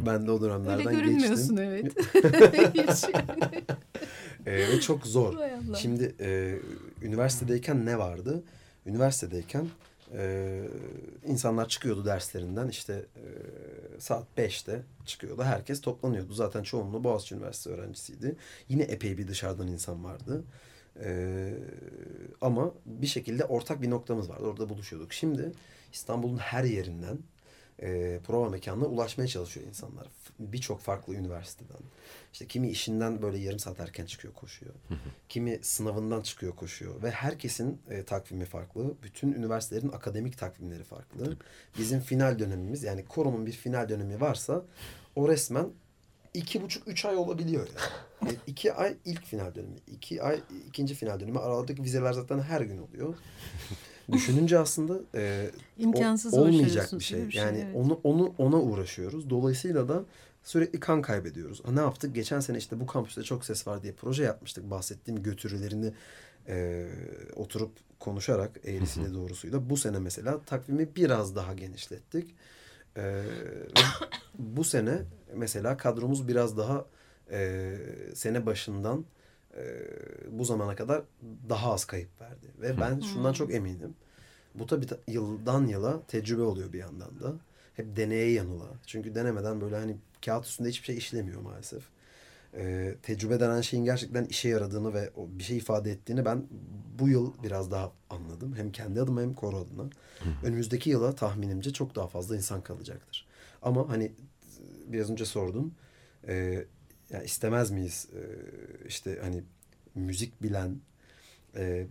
ben 0.07 0.27
de 0.27 0.31
o 0.31 0.35
Öyle 0.35 0.45
dönemlerden 0.45 0.95
görünmüyorsun 0.95 1.57
geçtim. 1.57 1.59
evet. 1.59 3.09
Yani. 3.15 3.65
E, 4.47 4.53
ve 4.53 4.81
çok 4.81 5.07
zor. 5.07 5.35
Şimdi 5.77 6.15
e, 6.21 6.59
üniversitedeyken 7.03 7.87
ne 7.87 7.99
vardı? 7.99 8.43
Üniversitedeyken 8.87 9.67
e, 10.13 10.63
insanlar 11.27 11.69
çıkıyordu 11.69 12.05
derslerinden 12.05 12.69
işte 12.69 13.07
e, 13.17 13.25
saat 14.01 14.27
5'te 14.39 14.83
çıkıyordu. 15.07 15.43
Herkes 15.43 15.81
toplanıyordu. 15.81 16.33
Zaten 16.33 16.63
çoğunluğu 16.63 17.05
Boğaziçi 17.05 17.35
Üniversitesi 17.35 17.77
öğrencisiydi. 17.77 18.37
Yine 18.69 18.83
epey 18.83 19.19
bir 19.19 19.29
dışarıdan 19.29 19.69
insan 19.69 20.05
vardı. 20.05 20.45
E, 21.03 21.53
ama 22.41 22.73
bir 22.87 23.07
şekilde 23.07 23.45
ortak 23.45 23.83
bir 23.83 23.91
noktamız 23.91 24.29
vardı. 24.29 24.45
Orada 24.45 24.69
buluşuyorduk. 24.69 25.13
Şimdi 25.13 25.53
İstanbul'un 25.93 26.39
her 26.39 26.65
yerinden 26.65 27.19
e, 27.83 28.21
prova 28.27 28.49
mekanına 28.49 28.85
ulaşmaya 28.85 29.29
çalışıyor 29.29 29.67
insanlar. 29.67 30.07
Birçok 30.39 30.81
farklı 30.81 31.15
üniversiteden. 31.15 31.81
İşte 32.33 32.47
kimi 32.47 32.69
işinden 32.69 33.23
böyle 33.23 33.39
yarım 33.39 33.59
saat 33.59 33.81
erken 33.81 34.07
çıkıyor 34.07 34.35
koşuyor. 34.35 34.75
Kimi 35.29 35.59
sınavından 35.63 36.23
çıkıyor 36.23 36.57
koşuyor. 36.57 37.03
Ve 37.03 37.11
herkesin 37.11 37.81
e, 37.91 38.03
takvimi 38.05 38.45
farklı. 38.45 38.95
Bütün 39.03 39.33
üniversitelerin 39.33 39.89
akademik 39.89 40.39
takvimleri 40.39 40.85
farklı. 40.85 41.37
Bizim 41.79 42.01
final 42.01 42.39
dönemimiz 42.39 42.83
yani 42.83 43.05
koronun 43.05 43.47
bir 43.47 43.53
final 43.53 43.89
dönemi 43.89 44.21
varsa 44.21 44.65
o 45.17 45.29
resmen 45.29 45.71
iki 46.35 46.63
buçuk 46.63 46.89
üç 46.89 47.05
ay 47.05 47.17
olabiliyor 47.17 47.69
yani. 47.69 48.33
E, 48.33 48.37
iki 48.47 48.73
ay 48.73 48.97
ilk 49.05 49.25
final 49.25 49.55
dönemi. 49.55 49.77
iki 49.87 50.23
ay 50.23 50.41
ikinci 50.69 50.95
final 50.95 51.21
dönemi. 51.21 51.39
Aralıktaki 51.39 51.83
vizeler 51.83 52.13
zaten 52.13 52.39
her 52.41 52.61
gün 52.61 52.79
oluyor. 52.79 53.15
Düşününce 54.13 54.59
aslında 54.59 55.01
e, 55.15 55.51
İmkansız 55.79 56.35
o- 56.35 56.41
olmayacak 56.41 56.89
bir 56.93 57.01
şey. 57.01 57.27
bir 57.27 57.33
şey, 57.33 57.43
yani 57.43 57.59
evet. 57.65 57.77
onu 57.77 58.01
onu 58.05 58.35
ona 58.39 58.61
uğraşıyoruz. 58.61 59.31
Dolayısıyla 59.31 59.89
da 59.89 60.05
sürekli 60.43 60.81
kan 60.81 61.03
kaybediyoruz. 61.03 61.65
Ha, 61.65 61.73
Ne 61.73 61.81
yaptık? 61.81 62.15
Geçen 62.15 62.41
sene 62.41 62.59
işte 62.59 62.81
bu 62.81 62.87
kampüste 62.87 63.23
çok 63.23 63.45
ses 63.45 63.67
var 63.67 63.83
diye 63.83 63.93
proje 63.93 64.23
yapmıştık. 64.25 64.71
Bahsettiğim 64.71 65.23
götürülerini 65.23 65.93
e, 66.49 66.87
oturup 67.37 67.71
konuşarak 68.01 68.51
eğrisiyle 68.65 69.15
doğrusuyla. 69.15 69.71
Bu 69.71 69.77
sene 69.77 69.99
mesela 69.99 70.41
takvimi 70.41 70.89
biraz 70.97 71.37
daha 71.37 71.55
genişlettik. 71.55 72.35
E, 72.97 73.23
bu 74.39 74.65
sene 74.65 74.99
mesela 75.35 75.77
kadromuz 75.77 76.29
biraz 76.29 76.57
daha 76.57 76.85
e, 77.31 77.75
sene 78.15 78.47
başından 78.47 79.05
e, 79.57 79.63
bu 80.39 80.45
zamana 80.45 80.77
kadar 80.77 81.03
daha 81.49 81.73
az 81.73 81.85
kayıp 81.85 82.21
verdi. 82.21 82.47
Ve 82.61 82.81
ben 82.81 83.01
şundan 83.01 83.33
çok 83.33 83.55
eminim. 83.55 83.95
Bu 84.55 84.67
tabii 84.67 84.87
ta- 84.87 84.99
yıldan 85.09 85.67
yıla 85.67 86.03
tecrübe 86.07 86.43
oluyor 86.43 86.73
bir 86.73 86.79
yandan 86.79 87.21
da. 87.21 87.33
Hep 87.75 87.97
deneye 87.97 88.31
yanıla. 88.33 88.67
Çünkü 88.87 89.15
denemeden 89.15 89.61
böyle 89.61 89.77
hani 89.77 89.97
kağıt 90.25 90.47
üstünde 90.47 90.69
hiçbir 90.69 90.85
şey 90.87 90.97
işlemiyor 90.97 91.41
maalesef. 91.41 91.83
e, 92.55 92.95
tecrübe 93.03 93.41
denen 93.41 93.61
şeyin 93.61 93.85
gerçekten 93.85 94.25
işe 94.25 94.49
yaradığını 94.49 94.95
ve 94.95 95.11
o 95.17 95.29
bir 95.39 95.43
şey 95.45 95.57
ifade 95.57 95.91
ettiğini 95.91 96.25
ben 96.25 96.47
bu 96.99 97.09
yıl 97.09 97.33
biraz 97.43 97.71
daha 97.71 97.93
anladım. 98.11 98.55
Hem 98.57 98.73
kendi 98.73 99.01
adıma 99.01 99.21
hem 99.23 99.35
koro 99.35 99.57
adına. 99.61 99.91
Önümüzdeki 100.45 100.91
yıla 100.91 101.15
tahminimce 101.15 101.73
çok 101.73 101.95
daha 101.95 102.07
fazla 102.07 102.37
insan 102.37 102.61
kalacaktır. 102.61 103.27
Ama 103.63 103.89
hani 103.89 104.13
biraz 104.87 105.11
önce 105.11 105.25
sordun. 105.25 105.75
E, 106.29 106.65
ya 107.11 107.23
istemez 107.23 107.71
miyiz 107.71 108.09
e, 108.15 108.21
işte 108.89 109.19
hani 109.23 109.43
müzik 109.95 110.43
bilen 110.43 110.77
e, 111.57 111.87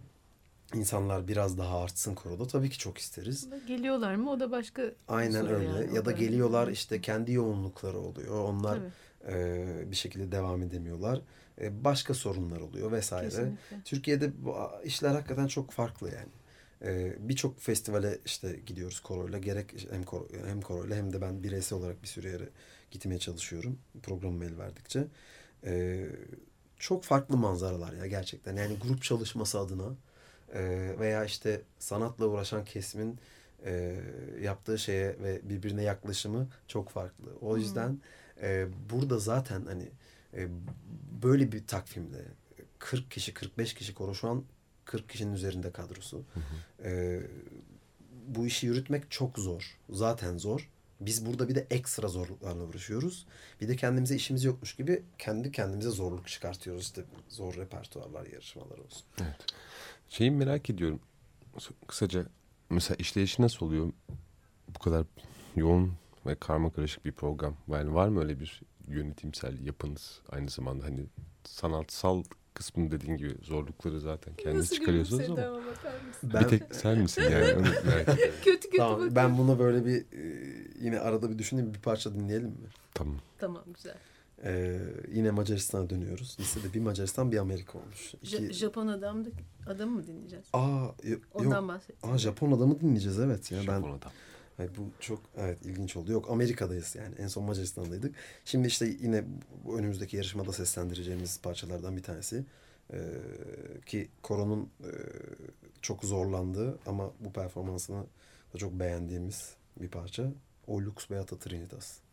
insanlar 0.74 1.28
biraz 1.28 1.58
daha 1.58 1.80
artsın 1.84 2.16
koroda 2.16 2.48
tabii 2.48 2.70
ki 2.70 2.78
çok 2.78 2.98
isteriz. 2.98 3.50
Geliyorlar 3.68 4.16
mı 4.16 4.32
o 4.32 4.40
da 4.40 4.52
başka 4.52 4.92
Aynen 5.08 5.48
öyle. 5.48 5.66
yani. 5.66 5.96
Ya 5.96 6.02
da 6.02 6.06
da- 6.06 6.12
geliyorlar 6.12 6.68
işte 6.68 7.02
kendi 7.02 7.32
yoğunlukları 7.34 7.98
oluyor. 8.00 8.44
Onlar 8.44 8.80
Tabii. 9.26 9.34
e, 9.38 9.92
bir 9.92 9.96
şekilde 9.96 10.32
devam 10.32 10.62
edemiyorlar. 10.62 11.22
E, 11.62 11.84
başka 11.84 12.14
sorunlar 12.14 12.62
oluyor 12.62 12.92
vesaire. 12.92 13.30
Kesinlikle. 13.30 13.78
Türkiye'de 13.86 14.32
bu 14.46 14.56
işler 14.84 15.10
hakikaten 15.10 15.48
çok 15.48 15.72
farklı 15.72 16.10
yani. 16.12 16.30
E, 16.82 17.16
Birçok 17.30 17.60
festivale 17.60 18.18
işte 18.26 18.60
gidiyoruz 18.66 19.00
koroyla. 19.00 19.40
Gerek 19.40 19.88
hem 19.92 20.04
koro, 20.04 20.28
hem 20.48 20.62
koroyla 20.62 20.96
hem 20.96 21.14
de 21.14 21.22
ben 21.22 21.44
bireysel 21.44 21.80
olarak 21.80 22.04
bir 22.04 22.08
sürü 22.08 22.28
yere 22.30 22.50
gitmeye 22.96 23.20
çalışıyorum. 23.20 23.80
Programım 24.04 24.44
el 24.44 24.58
verdikçe. 24.58 25.08
E, 25.66 26.06
çok 26.80 27.04
farklı 27.04 27.38
manzaralar 27.38 27.94
ya 27.94 28.08
gerçekten. 28.08 28.56
Yani 28.56 28.78
grup 28.78 29.04
çalışması 29.04 29.60
adına 29.60 29.96
e, 30.54 30.94
veya 31.00 31.26
işte 31.26 31.62
sanatla 31.80 32.26
uğraşan 32.26 32.66
kesimin 32.66 33.20
e, 33.66 34.02
yaptığı 34.42 34.80
şeye 34.80 35.08
ve 35.24 35.50
birbirine 35.50 35.84
yaklaşımı 35.84 36.48
çok 36.68 36.90
farklı. 36.90 37.32
O 37.42 37.58
yüzden 37.58 38.00
e, 38.42 38.68
burada 38.90 39.20
zaten 39.20 39.66
hani 39.66 39.90
e, 40.34 40.48
böyle 41.24 41.52
bir 41.52 41.68
takvimde 41.68 42.26
40 42.80 43.12
kişi 43.12 43.34
45 43.34 43.74
kişi 43.74 43.94
koro 43.94 44.16
şu 44.16 44.30
an 44.30 44.44
40 44.86 45.10
kişinin 45.10 45.34
üzerinde 45.34 45.72
kadrosu. 45.72 46.24
E, 46.84 47.22
bu 48.28 48.48
işi 48.48 48.68
yürütmek 48.68 49.12
çok 49.12 49.40
zor. 49.40 49.78
Zaten 49.90 50.38
zor. 50.38 50.70
Biz 51.00 51.26
burada 51.26 51.50
bir 51.50 51.56
de 51.56 51.68
ekstra 51.70 52.08
zorluklarla 52.08 52.64
uğraşıyoruz. 52.64 53.26
Bir 53.62 53.68
de 53.68 53.76
kendimize 53.76 54.16
işimiz 54.16 54.44
yokmuş 54.44 54.76
gibi 54.76 55.04
kendi 55.18 55.52
kendimize 55.52 55.90
zorluk 55.90 56.28
çıkartıyoruz. 56.28 56.84
İşte 56.84 57.04
zor 57.30 57.56
repertuarlar, 57.56 58.26
yarışmalar 58.26 58.78
olsun. 58.78 59.06
Şeyi 60.10 60.32
merak 60.32 60.70
ediyorum. 60.70 61.00
Kısaca 61.88 62.26
mesela 62.70 62.96
işleyişi 62.96 63.42
nasıl 63.42 63.66
oluyor? 63.66 63.92
Bu 64.68 64.80
kadar 64.80 65.06
yoğun 65.56 65.94
ve 66.26 66.36
karma 66.36 66.72
karışık 66.72 67.06
bir 67.06 67.12
program. 67.12 67.58
Yani 67.68 67.94
var 67.94 68.08
mı 68.08 68.20
öyle 68.20 68.40
bir 68.40 68.62
yönetimsel 68.88 69.66
yapınız 69.66 70.22
aynı 70.30 70.50
zamanda 70.50 70.86
hani 70.86 71.06
sanatsal 71.44 72.24
kısmını 72.56 72.92
dediğin 72.92 73.18
gibi 73.18 73.36
zorlukları 73.42 74.00
zaten 74.00 74.34
kendiniz 74.34 74.60
Nasıl 74.64 74.76
çıkarıyorsunuz 74.76 75.30
ama 75.30 75.42
ama? 75.42 75.60
Ben, 76.24 76.44
bir 76.44 76.48
tek 76.48 76.76
sen 76.76 76.98
misin 77.00 77.22
yani. 77.22 77.46
Kötü 78.44 78.70
kötü 78.70 78.78
tamam, 78.78 78.94
bakıyor. 78.94 79.16
ben 79.16 79.38
bunu 79.38 79.60
böyle 79.60 79.86
bir 79.86 79.98
e, 79.98 80.44
yine 80.82 81.00
arada 81.00 81.32
bir 81.32 81.38
düşüneyim 81.38 81.74
bir 81.74 81.80
parça 81.80 82.14
dinleyelim 82.14 82.48
mi? 82.48 82.68
Tamam. 82.94 83.16
Tamam 83.40 83.64
güzel. 83.74 83.96
Ee, 84.44 84.80
yine 85.12 85.32
Macaristan'a 85.32 85.90
dönüyoruz. 85.90 86.38
Listede 86.40 86.74
bir 86.74 86.80
Macaristan 86.80 87.32
bir 87.32 87.38
Amerika 87.38 87.78
olmuş. 87.80 88.14
İki... 88.22 88.38
Ja- 88.38 88.54
Japon 88.54 88.88
adamdı, 88.88 89.30
adamı 89.68 89.92
mı 89.92 90.08
dinleyeceğiz? 90.08 90.46
Aa 90.54 90.86
yo- 91.04 91.18
Ondan 91.34 91.62
yok. 91.62 91.68
bahsettim. 91.68 92.12
Aa 92.12 92.18
Japon 92.18 92.52
adamı 92.52 92.80
dinleyeceğiz 92.80 93.20
evet 93.20 93.52
ya 93.52 93.58
ben 93.60 93.64
Japon 93.64 93.90
adam. 93.90 94.12
Ay, 94.60 94.68
bu 94.78 94.90
çok 95.00 95.22
evet 95.38 95.66
ilginç 95.66 95.96
oldu. 95.96 96.12
Yok 96.12 96.30
Amerika'dayız 96.32 96.96
yani. 96.96 97.16
En 97.16 97.28
son 97.28 97.44
Macaristan'daydık. 97.44 98.16
Şimdi 98.46 98.68
işte 98.68 98.86
yine 98.86 99.24
önümüzdeki 99.78 100.18
yarışmada 100.18 100.54
seslendireceğimiz 100.54 101.42
parçalardan 101.42 101.98
bir 101.98 102.04
tanesi. 102.04 102.46
Ee, 102.94 102.98
ki 103.86 104.10
Koron'un 104.22 104.70
e, 104.84 104.92
çok 105.82 106.04
zorlandığı 106.04 106.80
ama 106.86 107.12
bu 107.20 107.34
performansını 107.34 108.04
da 108.54 108.58
çok 108.58 108.74
beğendiğimiz 108.74 109.54
bir 109.82 109.88
parça. 109.88 110.32
O 110.68 110.82
Lux 110.82 111.10
Beata 111.10 111.40
Trinitas. 111.40 112.05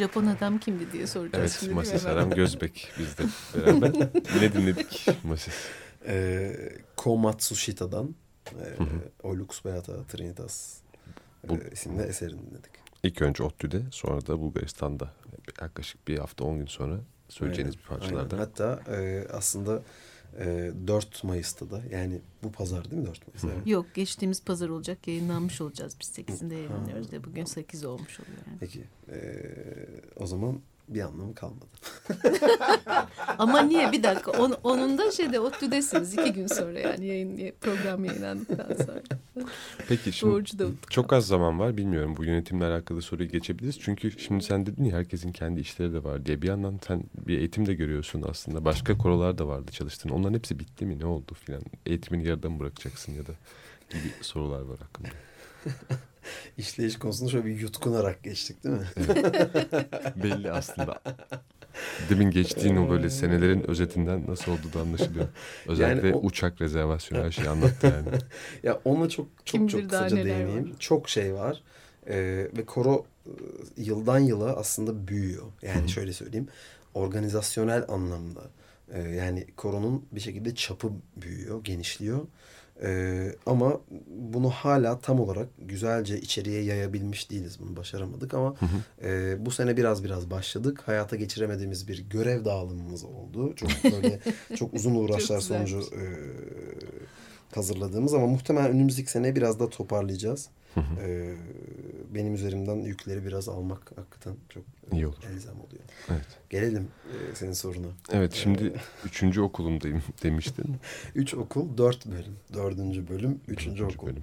Japon 0.00 0.26
adam 0.26 0.58
kimdi 0.58 0.92
diye 0.92 1.06
soracağız 1.06 1.58
Evet 1.62 1.70
hemen? 2.02 2.16
Aram 2.16 2.30
Gözbek 2.30 2.92
biz 2.98 3.18
de 3.18 3.22
beraber 3.54 3.92
yine 4.34 4.52
dinledik 4.52 5.06
Mases. 5.24 5.54
E, 6.06 6.52
Komatsushita'dan 6.96 8.14
e, 8.52 8.64
Hı 8.78 8.84
hı. 8.84 8.86
O 9.22 9.36
Lux 9.36 9.64
Beata 9.64 10.04
Trinitas 10.04 10.78
e, 11.44 11.48
Bu- 11.48 11.58
isimli 11.72 12.02
eserini 12.02 12.40
dinledik. 12.50 12.70
İlk 13.02 13.22
önce 13.22 13.42
ODTÜ'de 13.42 13.82
sonra 13.90 14.26
da 14.26 14.40
Bulgaristan'da 14.40 15.12
yaklaşık 15.60 16.08
bir 16.08 16.18
hafta 16.18 16.44
10 16.44 16.58
gün 16.58 16.66
sonra 16.66 16.96
söyleyeceğiniz 17.28 17.74
bir 17.78 17.82
Aynen, 17.90 18.00
parçalardan. 18.00 18.36
aynen. 18.38 18.46
Hatta 18.46 18.92
e, 18.96 19.26
aslında 19.32 19.82
e, 20.38 20.70
4 20.86 21.24
Mayıs'ta 21.24 21.70
da 21.70 21.82
yani 21.90 22.20
bu 22.42 22.52
pazar 22.52 22.90
değil 22.90 23.02
mi 23.02 23.06
4 23.08 23.26
Mayıs? 23.28 23.44
Evet. 23.44 23.66
Yok 23.66 23.86
geçtiğimiz 23.94 24.44
pazar 24.44 24.68
olacak 24.68 25.08
yayınlanmış 25.08 25.60
olacağız 25.60 25.96
biz 26.00 26.08
8'inde 26.18 26.54
yayınlanıyoruz 26.54 27.12
ve 27.12 27.24
bugün 27.24 27.44
8 27.44 27.84
olmuş 27.84 28.20
oluyor. 28.20 28.39
Peki 28.60 28.84
e, 29.12 29.18
o 30.16 30.26
zaman 30.26 30.60
bir 30.90 31.00
anlamı 31.00 31.34
kalmadı. 31.34 31.66
Ama 33.38 33.60
niye 33.60 33.92
bir 33.92 34.02
dakika 34.02 34.30
on, 34.30 34.54
onun 34.64 34.98
da 34.98 35.10
şeyde 35.10 35.40
ODTÜ'desiniz 35.40 36.14
iki 36.14 36.32
gün 36.32 36.46
sonra 36.46 36.78
yani 36.78 37.06
yayın 37.06 37.52
program 37.60 38.04
yayınlandıktan 38.04 38.84
sonra. 38.86 39.02
Peki 39.88 40.12
şimdi 40.12 40.66
çok 40.90 41.12
az 41.12 41.26
zaman 41.26 41.58
var 41.58 41.76
bilmiyorum 41.76 42.16
bu 42.16 42.24
yönetimle 42.24 42.64
alakalı 42.64 43.02
soruyu 43.02 43.28
geçebiliriz. 43.28 43.80
Çünkü 43.80 44.10
şimdi 44.18 44.44
sen 44.44 44.66
dedin 44.66 44.84
ya 44.84 44.96
herkesin 44.96 45.32
kendi 45.32 45.60
işleri 45.60 45.92
de 45.92 46.04
var 46.04 46.26
diye 46.26 46.42
bir 46.42 46.48
yandan 46.48 46.80
sen 46.86 47.04
bir 47.26 47.38
eğitim 47.38 47.66
de 47.66 47.74
görüyorsun 47.74 48.24
aslında. 48.30 48.64
Başka 48.64 48.98
korolar 48.98 49.38
da 49.38 49.48
vardı 49.48 49.72
çalıştığın 49.72 50.10
onların 50.10 50.34
hepsi 50.34 50.58
bitti 50.58 50.86
mi 50.86 50.98
ne 50.98 51.06
oldu 51.06 51.34
filan 51.34 51.62
eğitimini 51.86 52.28
yarıda 52.28 52.50
mı 52.50 52.60
bırakacaksın 52.60 53.12
ya 53.14 53.26
da 53.26 53.32
gibi 53.90 54.12
sorular 54.20 54.60
var 54.60 54.78
hakkında. 54.78 55.08
İşleyiş 56.58 56.98
konusunda 56.98 57.30
şöyle 57.30 57.44
bir 57.46 57.60
yutkunarak 57.60 58.22
geçtik 58.22 58.64
değil 58.64 58.74
mi? 58.76 58.86
Belli 60.24 60.52
aslında. 60.52 61.00
Demin 62.08 62.30
geçtiğin 62.30 62.76
o 62.76 62.90
böyle 62.90 63.10
senelerin 63.10 63.70
özetinden 63.70 64.24
nasıl 64.28 64.52
olduğu 64.52 64.72
da 64.72 64.80
anlaşılıyor. 64.80 65.28
Özellikle 65.68 66.08
Yani 66.08 66.16
o- 66.16 66.20
uçak 66.26 66.60
rezervasyonu 66.60 67.24
her 67.24 67.30
şeyi 67.30 67.48
anlattı 67.48 67.86
yani. 67.86 68.08
Ya 68.62 68.80
ona 68.84 69.08
çok 69.08 69.26
çok 69.36 69.46
Kim 69.46 69.66
çok 69.66 69.90
kısaca 69.90 70.16
değineyim. 70.16 70.70
var. 70.70 70.76
Çok 70.78 71.08
şey 71.08 71.34
var. 71.34 71.62
Ee, 72.08 72.48
ve 72.56 72.64
koro 72.66 73.06
e, 73.26 73.30
yıldan 73.76 74.18
yıla 74.18 74.56
aslında 74.56 75.08
büyüyor. 75.08 75.46
Yani 75.62 75.80
Hı 75.80 75.84
hı. 75.84 75.88
şöyle 75.88 76.12
söyleyeyim. 76.12 76.48
Organizasyonel 76.94 77.84
anlamda. 77.88 78.40
e, 78.92 79.00
yani 79.02 79.46
koronun 79.56 80.04
bir 80.12 80.20
şekilde 80.20 80.54
çapı 80.54 80.92
büyüyor, 81.16 81.64
genişliyor. 81.64 82.20
Ee, 82.82 83.32
ama 83.46 83.80
bunu 84.08 84.50
hala 84.50 84.98
tam 85.00 85.20
olarak 85.20 85.48
güzelce 85.58 86.20
içeriye 86.20 86.62
yayabilmiş 86.62 87.30
değiliz. 87.30 87.58
Bunu 87.60 87.76
başaramadık 87.76 88.34
ama 88.34 88.54
Hı 88.60 88.66
hı. 88.66 89.08
e, 89.08 89.36
bu 89.46 89.50
sene 89.50 89.76
biraz 89.76 90.04
biraz 90.04 90.30
başladık. 90.30 90.82
Hayata 90.86 91.16
geçiremediğimiz 91.16 91.88
bir 91.88 91.98
görev 92.10 92.44
dağılımımız 92.44 93.04
oldu. 93.04 93.54
Çok 93.56 93.70
böyle 93.84 94.20
çok 94.56 94.74
uzun 94.74 94.94
uğraşlar 94.94 95.40
Çok 95.40 95.42
sonucu 95.42 95.78
e, 95.80 96.04
hazırladığımız 97.54 98.14
ama 98.14 98.26
muhtemelen 98.26 98.70
önümüzdeki 98.70 99.10
sene 99.10 99.36
biraz 99.36 99.60
da 99.60 99.70
toparlayacağız. 99.70 100.48
Hı 100.74 100.80
hı. 100.80 101.00
E, 101.00 101.34
benim 102.14 102.34
üzerimden 102.34 102.76
yükleri 102.76 103.24
biraz 103.26 103.48
almak 103.48 103.92
hakikaten 103.96 104.34
çok 104.48 104.64
İyi 104.92 105.06
olur. 105.06 105.16
elzem 105.32 105.54
oluyor. 105.60 105.82
Evet. 106.10 106.26
Gelelim 106.50 106.88
e, 107.06 107.34
senin 107.34 107.52
soruna. 107.52 107.86
Evet 108.12 108.32
şimdi 108.34 108.72
üçüncü 109.04 109.40
okulumdayım 109.40 110.02
demiştin. 110.22 110.76
Üç 111.14 111.34
okul, 111.34 111.78
dört 111.78 112.06
bölüm. 112.06 112.36
Dördüncü 112.54 113.08
bölüm, 113.08 113.40
üçüncü 113.48 113.78
Dördüncü 113.82 113.96
okul. 113.98 114.06
bölüm. 114.06 114.22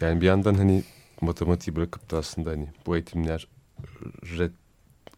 Yani 0.00 0.20
bir 0.20 0.26
yandan 0.26 0.54
hani 0.54 0.82
matematiği 1.20 1.76
bırakıp 1.76 2.10
da 2.10 2.18
aslında 2.18 2.50
hani 2.50 2.68
bu 2.86 2.96
eğitimler 2.96 3.48
red 4.38 4.50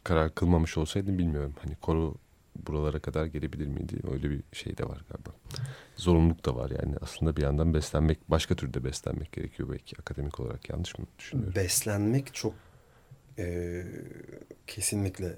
karar 0.04 0.34
kılmamış 0.34 0.78
olsaydım 0.78 1.18
bilmiyorum. 1.18 1.54
Hani 1.62 1.76
koro 1.76 2.14
buralara 2.56 3.00
kadar 3.00 3.26
gelebilir 3.26 3.66
miydi? 3.66 4.00
Öyle 4.12 4.30
bir 4.30 4.42
şey 4.52 4.78
de 4.78 4.84
var 4.84 5.04
galiba. 5.10 5.30
Zorunluluk 5.96 6.44
da 6.44 6.56
var 6.56 6.70
yani. 6.70 6.96
Aslında 7.00 7.36
bir 7.36 7.42
yandan 7.42 7.74
beslenmek, 7.74 8.30
başka 8.30 8.56
türde 8.56 8.84
beslenmek 8.84 9.32
gerekiyor 9.32 9.70
belki 9.72 9.96
akademik 10.00 10.40
olarak. 10.40 10.70
Yanlış 10.70 10.98
mı 10.98 11.06
düşünüyorum? 11.18 11.54
Beslenmek 11.56 12.34
çok 12.34 12.54
e, 13.38 13.84
kesinlikle 14.66 15.36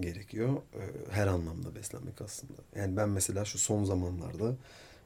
gerekiyor. 0.00 0.56
E, 0.56 1.12
her 1.12 1.26
anlamda 1.26 1.74
beslenmek 1.74 2.22
aslında. 2.22 2.52
Yani 2.76 2.96
ben 2.96 3.08
mesela 3.08 3.44
şu 3.44 3.58
son 3.58 3.84
zamanlarda 3.84 4.56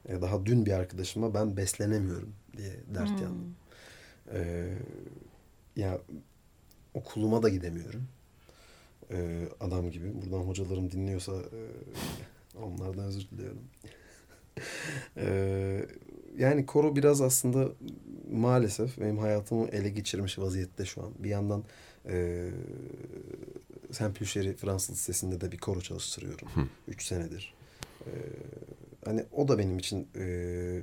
e, 0.09 0.21
daha 0.21 0.45
dün 0.45 0.65
bir 0.65 0.71
arkadaşıma 0.71 1.33
ben 1.33 1.57
beslenemiyorum 1.57 2.35
diye 2.57 2.73
dert 2.95 3.09
Hmm. 3.09 3.21
yandım. 3.21 3.55
E, 4.33 4.69
ya 5.75 6.01
okuluma 6.93 7.43
da 7.43 7.49
gidemiyorum. 7.49 8.07
E, 9.11 9.47
adam 9.59 9.91
gibi. 9.91 10.21
Buradan 10.21 10.39
hocalarım 10.39 10.91
dinliyorsa 10.91 11.31
e, 11.31 11.61
onlardan 12.59 13.05
özür 13.05 13.29
diliyorum. 13.29 13.61
e, 15.17 15.85
yani 16.37 16.65
koro 16.65 16.95
biraz 16.95 17.21
aslında 17.21 17.69
maalesef 18.31 18.99
benim 18.99 19.17
hayatımı 19.17 19.67
ele 19.67 19.89
geçirmiş 19.89 20.39
vaziyette 20.39 20.85
şu 20.85 21.03
an. 21.03 21.11
Bir 21.19 21.29
yandan 21.29 21.63
e, 22.09 22.49
Saint 23.91 24.15
Plucheri 24.15 24.53
Fransız 24.53 24.95
Lisesi'nde 24.95 25.41
de 25.41 25.51
bir 25.51 25.57
koro 25.57 25.81
çalıştırıyorum. 25.81 26.47
Hı. 26.47 26.61
Üç 26.87 27.03
senedir. 27.03 27.53
E, 28.05 28.11
hani 29.05 29.25
o 29.31 29.47
da 29.47 29.57
benim 29.57 29.77
için 29.77 30.07
e, 30.15 30.81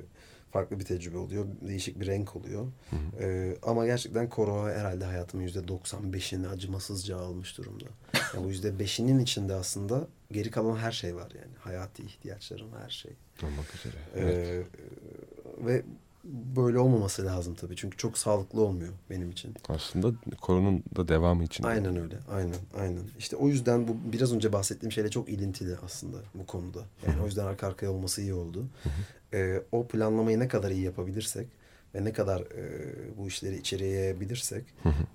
farklı 0.55 0.79
bir 0.79 0.85
tecrübe 0.85 1.17
oluyor. 1.17 1.45
Değişik 1.61 1.99
bir 1.99 2.07
renk 2.07 2.35
oluyor. 2.35 2.67
Hı 2.89 2.95
hı. 2.95 3.23
E, 3.23 3.57
ama 3.63 3.85
gerçekten 3.85 4.29
koro 4.29 4.69
herhalde 4.69 5.05
hayatımın 5.05 5.43
yüzde 5.43 5.59
95'ini 5.59 6.47
acımasızca 6.47 7.17
almış 7.17 7.57
durumda. 7.57 7.85
Yani 8.33 8.45
bu 8.45 8.49
yüzde 8.49 8.79
beşinin 8.79 9.19
içinde 9.19 9.53
aslında 9.53 10.07
geri 10.31 10.51
kalan 10.51 10.77
her 10.77 10.91
şey 10.91 11.15
var 11.15 11.31
yani. 11.31 11.55
Hayati 11.59 12.03
ihtiyaçlarım 12.03 12.71
her 12.83 12.89
şey. 12.89 13.11
Olmak 13.43 13.75
üzere. 13.75 13.95
Evet. 14.15 14.35
Ee, 14.37 15.65
ve 15.65 15.83
böyle 16.25 16.79
olmaması 16.79 17.25
lazım 17.25 17.55
tabii. 17.55 17.75
Çünkü 17.75 17.97
çok 17.97 18.17
sağlıklı 18.17 18.61
olmuyor 18.61 18.93
benim 19.09 19.31
için. 19.31 19.53
Aslında 19.69 20.11
koronun 20.41 20.83
da 20.95 21.07
devamı 21.07 21.43
için. 21.43 21.63
Aynen 21.63 21.97
öyle. 21.97 22.15
Aynen. 22.31 22.55
Aynen. 22.79 23.03
İşte 23.19 23.35
o 23.35 23.47
yüzden 23.47 23.87
bu 23.87 23.97
biraz 24.13 24.33
önce 24.33 24.53
bahsettiğim 24.53 24.91
şeyle 24.91 25.09
çok 25.09 25.29
ilintili 25.29 25.75
aslında 25.85 26.17
bu 26.35 26.45
konuda. 26.45 26.79
Yani 27.07 27.21
o 27.21 27.25
yüzden 27.25 27.45
arka 27.45 27.67
arkaya 27.67 27.91
olması 27.91 28.21
iyi 28.21 28.33
oldu. 28.33 28.65
Ee, 29.33 29.61
o 29.71 29.87
planlamayı 29.87 30.39
ne 30.39 30.47
kadar 30.47 30.71
iyi 30.71 30.81
yapabilirsek 30.81 31.47
ve 31.95 32.03
ne 32.03 32.13
kadar 32.13 32.41
e, 32.41 33.17
bu 33.17 33.27
işleri 33.27 33.57
içeriye 33.57 33.91
yayabilirsek 33.91 34.65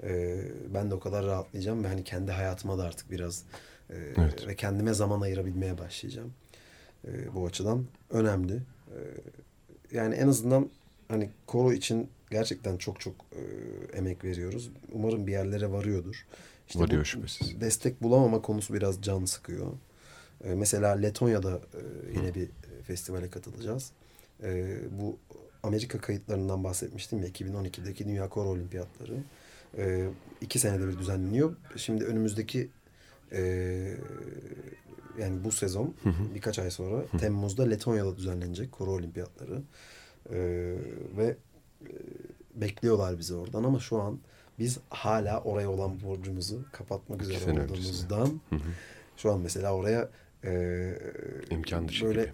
e, 0.02 0.40
ben 0.74 0.90
de 0.90 0.94
o 0.94 1.00
kadar 1.00 1.26
rahatlayacağım 1.26 1.84
ve 1.84 1.88
hani 1.88 2.04
kendi 2.04 2.32
hayatıma 2.32 2.78
da 2.78 2.82
artık 2.82 3.11
biraz 3.11 3.44
e, 3.90 3.94
Evet. 4.16 4.46
ve 4.48 4.56
kendime 4.56 4.94
zaman 4.94 5.20
ayırabilmeye 5.20 5.78
başlayacağım. 5.78 6.32
E, 7.08 7.34
bu 7.34 7.46
açıdan 7.46 7.84
önemli. 8.11 8.54
E, 8.54 8.98
yani 9.92 10.14
en 10.14 10.28
azından 10.28 10.70
hani 11.11 11.30
koro 11.46 11.72
için 11.72 12.08
gerçekten 12.30 12.76
çok 12.76 13.00
çok 13.00 13.14
e, 13.32 13.42
emek 13.98 14.24
veriyoruz. 14.24 14.70
Umarım 14.92 15.26
bir 15.26 15.32
yerlere 15.32 15.72
varıyordur. 15.72 16.26
İşte 16.68 16.80
Varıyor 16.80 17.00
bu 17.00 17.04
şüphesiz. 17.04 17.61
Destek 17.61 18.02
bulamama 18.02 18.42
konusu 18.42 18.74
biraz 18.74 19.02
can 19.02 19.24
sıkıyor. 19.24 19.72
E, 20.44 20.54
mesela 20.54 20.90
Letonya'da 20.90 21.56
e, 21.56 21.80
yine 22.14 22.34
bir 22.34 22.42
e, 22.42 22.82
festivale 22.82 23.30
katılacağız. 23.30 23.90
E, 24.42 24.78
bu 25.00 25.18
Amerika 25.62 25.98
kayıtlarından 25.98 26.64
bahsetmiştim 26.64 27.22
ya 27.22 27.28
2012'deki 27.28 28.04
Dünya 28.04 28.28
Koro 28.28 28.48
Olimpiyatları. 28.48 29.16
E, 29.78 30.08
iki 30.40 30.58
senede 30.58 30.88
bir 30.88 30.98
düzenleniyor. 30.98 31.56
Şimdi 31.76 32.04
önümüzdeki 32.04 32.68
e, 33.32 33.42
yani 35.18 35.44
bu 35.44 35.52
sezon 35.52 35.94
birkaç 36.34 36.58
ay 36.58 36.70
sonra 36.70 37.04
Temmuz'da 37.18 37.62
Letonya'da 37.62 38.16
düzenlenecek 38.16 38.72
Koro 38.72 38.90
Olimpiyatları. 38.90 39.62
E, 40.33 40.39
ve 41.16 41.37
e, 41.83 41.93
bekliyorlar 42.55 43.18
bizi 43.18 43.35
oradan 43.35 43.64
ama 43.64 43.78
şu 43.81 44.01
an 44.01 44.18
biz 44.59 44.78
hala 44.91 45.41
oraya 45.41 45.70
olan 45.70 46.03
borcumuzu 46.03 46.64
kapatmak 46.72 47.22
üzere 47.22 47.39
sene 47.39 47.62
olduğumuzdan 47.62 48.41
Hı 48.51 48.57
hı. 48.57 48.61
şu 49.16 49.33
an 49.33 49.41
mesela 49.41 49.74
oraya 49.74 50.09
e, 50.45 50.95
İmkan 51.51 51.89
dışı 51.89 52.07
böyle 52.07 52.22
gibi. 52.22 52.33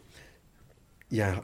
yani 1.10 1.38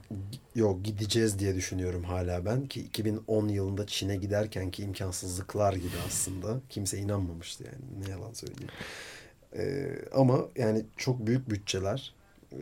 yok 0.54 0.84
gideceğiz 0.84 1.38
diye 1.38 1.54
düşünüyorum 1.54 2.04
hala 2.04 2.44
ben 2.44 2.66
ki 2.66 2.80
2010 2.80 3.48
yılında 3.48 3.86
Çin'e 3.86 4.16
giderken 4.16 4.70
ki 4.70 4.82
imkansızlıklar 4.82 5.72
gibi 5.72 5.96
aslında 6.06 6.60
kimse 6.68 6.98
inanmamıştı 6.98 7.64
yani 7.64 8.06
ne 8.06 8.10
yalan 8.10 8.32
söyleyeyim. 8.32 8.70
E, 9.56 9.94
ama 10.14 10.40
yani 10.56 10.84
çok 10.96 11.26
büyük 11.26 11.50
bütçeler 11.50 12.14
e, 12.52 12.60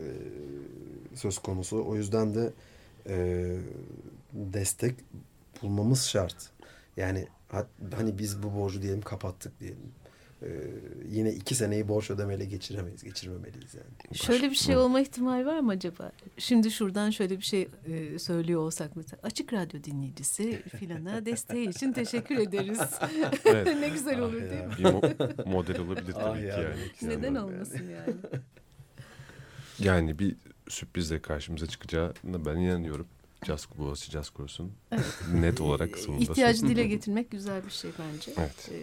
söz 1.15 1.37
konusu 1.39 1.85
o 1.87 1.95
yüzden 1.95 2.35
de 2.35 2.53
e, 3.09 3.47
destek 4.33 4.95
bulmamız 5.61 6.03
şart. 6.05 6.49
Yani 6.97 7.27
hani 7.95 8.17
biz 8.17 8.43
bu 8.43 8.55
borcu 8.55 8.81
diyelim 8.81 9.01
kapattık 9.01 9.59
diyelim. 9.59 9.91
e, 10.41 10.49
yine 11.09 11.33
iki 11.33 11.55
seneyi 11.55 11.87
borç 11.87 12.11
ödemeyle 12.11 12.45
geçiremeyiz, 12.45 13.03
geçirmemeliyiz 13.03 13.73
yani. 13.73 14.17
Şöyle 14.17 14.49
bir 14.51 14.55
şey 14.55 14.77
olma 14.77 14.99
ihtimali 15.01 15.45
var 15.45 15.59
mı 15.59 15.71
acaba? 15.71 16.11
Şimdi 16.37 16.71
şuradan 16.71 17.09
şöyle 17.09 17.37
bir 17.37 17.43
şey 17.43 17.67
e, 17.85 18.19
söylüyor 18.19 18.61
olsak 18.61 18.95
mesela. 18.95 19.19
Açık 19.23 19.53
radyo 19.53 19.83
dinleyicisi 19.83 20.61
filana 20.61 21.25
desteği 21.25 21.69
için 21.69 21.93
teşekkür 21.93 22.37
ederiz. 22.37 22.79
Evet. 23.45 23.75
ne 23.79 23.89
güzel 23.89 24.19
Ah 24.19 24.23
olur 24.23 24.41
ya. 24.41 24.49
değil 24.49 24.63
mi? 24.63 24.71
Bir 24.77 24.83
mo- 24.83 25.49
model 25.49 25.79
olabilir 25.79 26.13
Ah 26.17 26.23
tabii 26.23 26.39
ki 26.39 26.45
ya, 26.45 26.57
yani. 26.61 26.79
Neden 27.01 27.35
olmasın 27.35 27.89
yani? 27.89 28.15
Yani 29.79 30.19
bir 30.19 30.35
sürprizle 30.71 31.21
karşımıza 31.21 31.67
çıkacağına 31.67 32.45
ben 32.45 32.55
inanıyorum. 32.55 33.07
Caz 33.45 33.67
Boğaziçi 33.77 34.11
Caz 34.11 34.29
Korosu'nun 34.29 34.71
net 35.33 35.61
olarak 35.61 35.93
kısmında. 35.93 36.19
İhtiyacı 36.19 36.67
dile 36.67 36.83
getirmek 36.87 37.31
güzel 37.31 37.65
bir 37.65 37.71
şey 37.71 37.91
bence. 37.99 38.31
Evet. 38.37 38.69
E, 38.71 38.77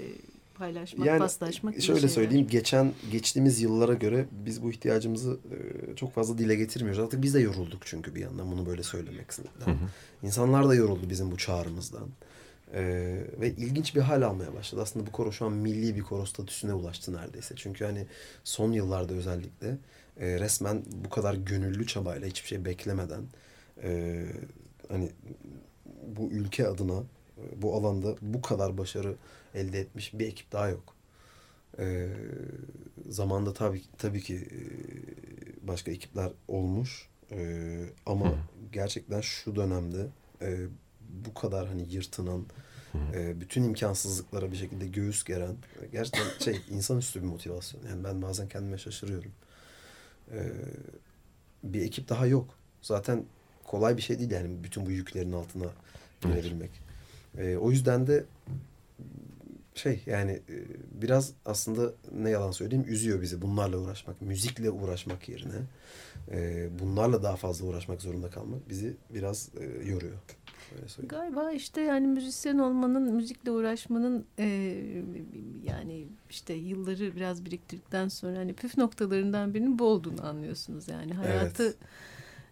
paylaşmak, 0.59 1.07
Yani 1.07 1.19
paslaşmak 1.19 1.83
şöyle 1.83 2.09
söyleyeyim 2.09 2.49
geçen 2.51 2.93
geçtiğimiz 3.13 3.61
yıllara 3.61 3.95
göre 3.95 4.27
biz 4.47 4.63
bu 4.63 4.71
ihtiyacımızı 4.71 5.39
e, 5.51 5.97
çok 5.97 6.15
fazla 6.15 6.39
dile 6.39 6.55
getirmiyoruz. 6.55 7.01
Artık 7.01 7.23
biz 7.23 7.35
de 7.35 7.41
yorulduk 7.41 7.83
çünkü 7.85 8.15
bir 8.15 8.21
yandan 8.21 8.53
bunu 8.53 8.67
böyle 8.67 8.83
söylemekten. 8.83 9.47
İnsanlar 10.23 10.69
da 10.69 10.75
yoruldu 10.75 11.11
bizim 11.11 11.31
bu 11.31 11.37
çağrımızdan. 11.37 12.09
E, 12.75 12.83
ve 13.41 13.51
ilginç 13.51 13.95
bir 13.95 14.01
hal 14.01 14.23
almaya 14.23 14.55
başladı. 14.55 14.83
Aslında 14.83 15.07
bu 15.07 15.13
koro 15.13 15.33
şu 15.33 15.47
an 15.47 15.53
milli 15.53 15.97
bir 15.97 16.03
koro 16.03 16.27
statüsüne 16.27 16.73
ulaştı 16.73 17.13
neredeyse. 17.13 17.55
Çünkü 17.57 17.85
hani 17.85 18.07
son 18.45 18.73
yıllarda 18.73 19.15
özellikle 19.15 19.79
e, 20.21 20.41
resmen 20.41 20.83
bu 21.05 21.11
kadar 21.11 21.35
gönüllü 21.35 21.87
çabayla 21.87 22.29
hiçbir 22.29 22.49
şey 22.49 22.65
beklemeden 22.65 23.23
e, 23.83 24.25
hani 24.89 25.11
bu 26.07 26.31
ülke 26.31 26.67
adına 26.67 27.03
e, 27.39 27.63
bu 27.63 27.75
alanda 27.75 28.15
bu 28.23 28.43
kadar 28.43 28.79
başarı 28.79 29.15
elde 29.55 29.81
etmiş 29.81 30.15
bir 30.15 30.27
ekip 30.27 30.53
daha 30.53 30.69
yok. 30.69 30.95
Ee, 31.79 32.09
zamanda 33.09 33.53
tabii 33.53 33.83
tabii 33.99 34.21
ki 34.21 34.35
e, 34.37 34.59
başka 35.69 35.91
ekipler 35.91 36.33
olmuş 36.49 37.09
Ee, 37.33 37.85
ama 38.07 38.31
Hı. 38.31 38.37
gerçekten 38.73 39.21
şu 39.21 39.57
dönemde 39.57 40.07
e, 40.43 40.67
bu 41.25 41.35
kadar 41.35 41.69
hani 41.69 41.95
yırtınan 41.95 42.47
e, 43.15 43.41
bütün 43.41 43.63
imkansızlıklara 43.63 44.53
bir 44.53 44.57
şekilde 44.57 44.87
göğüs 44.87 45.25
geren 45.25 45.57
e, 45.83 45.87
gerçekten 45.93 46.45
şey 46.45 46.61
insanüstü 46.71 47.23
bir 47.23 47.27
motivasyon. 47.27 47.83
Yani 47.91 48.05
ben 48.05 48.23
bazen 48.23 48.49
kendime 48.49 48.79
şaşırıyorum. 48.79 49.33
Ee, 50.33 50.53
bir 51.63 51.83
ekip 51.83 52.09
daha 52.09 52.27
yok. 52.27 52.55
Zaten 52.83 53.25
kolay 53.65 53.97
bir 53.97 54.03
şey 54.03 54.19
değil 54.19 54.31
yani 54.31 54.65
bütün 54.65 54.87
bu 54.87 54.91
yüklerin 54.91 55.33
altına 55.33 55.65
Evet. 56.27 56.43
girebilmek. 56.43 56.71
Ee, 57.39 57.57
o 57.57 57.71
yüzden 57.71 58.07
de 58.07 58.25
şey 59.75 60.03
yani 60.07 60.33
e, 60.33 60.55
biraz 61.03 61.33
aslında 61.45 61.93
ne 62.13 62.31
yalan 62.31 62.51
söyleyeyim 62.51 62.85
üzüyor 62.89 63.21
bizi 63.23 63.43
bunlarla 63.43 63.79
uğraşmak. 63.79 64.23
Müzikle 64.23 64.71
uğraşmak 64.71 65.29
yerine 65.29 65.59
e, 66.31 66.69
bunlarla 66.81 67.23
daha 67.23 67.37
fazla 67.37 67.67
uğraşmak 67.67 68.03
zorunda 68.03 68.31
kalmak 68.31 68.69
bizi 68.69 68.97
biraz 69.11 69.49
e, 69.61 69.89
yoruyor. 69.89 70.17
Galiba 71.09 71.53
işte 71.53 71.81
yani 71.81 72.07
müzisyen 72.07 72.59
olmanın, 72.59 73.15
müzikle 73.15 73.51
uğraşmanın 73.51 74.25
e, 74.39 74.47
yani 75.65 76.07
işte 76.31 76.55
yılları 76.55 77.17
biraz 77.17 77.45
biriktirdikten 77.45 78.09
sonra 78.09 78.39
hani 78.39 78.53
püf 78.53 78.79
noktalarından 78.79 79.55
birinin 79.55 79.79
bu 79.79 79.85
olduğunu 79.85 80.27
anlıyorsunuz. 80.27 80.89
Yani 80.89 81.15
hayatı 81.15 81.77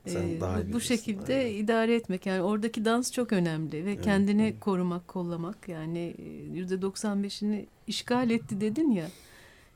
Sen 0.07 0.29
e, 0.29 0.41
daha 0.41 0.63
iyi 0.63 0.73
bu, 0.73 0.81
şekilde 0.81 1.35
aynen. 1.37 1.55
idare 1.55 1.95
etmek. 1.95 2.27
Yani 2.27 2.43
oradaki 2.43 2.85
dans 2.85 3.13
çok 3.13 3.33
önemli 3.33 3.85
ve 3.85 3.93
Evet, 3.93 4.05
kendini 4.05 4.43
evet. 4.43 4.61
korumak, 4.61 5.09
kollamak. 5.09 5.69
Yani 5.69 6.15
yüzde 6.53 6.75
95'ini 6.75 7.67
işgal 7.87 8.31
etti 8.31 8.61
dedin 8.61 8.91
ya. 8.91 9.09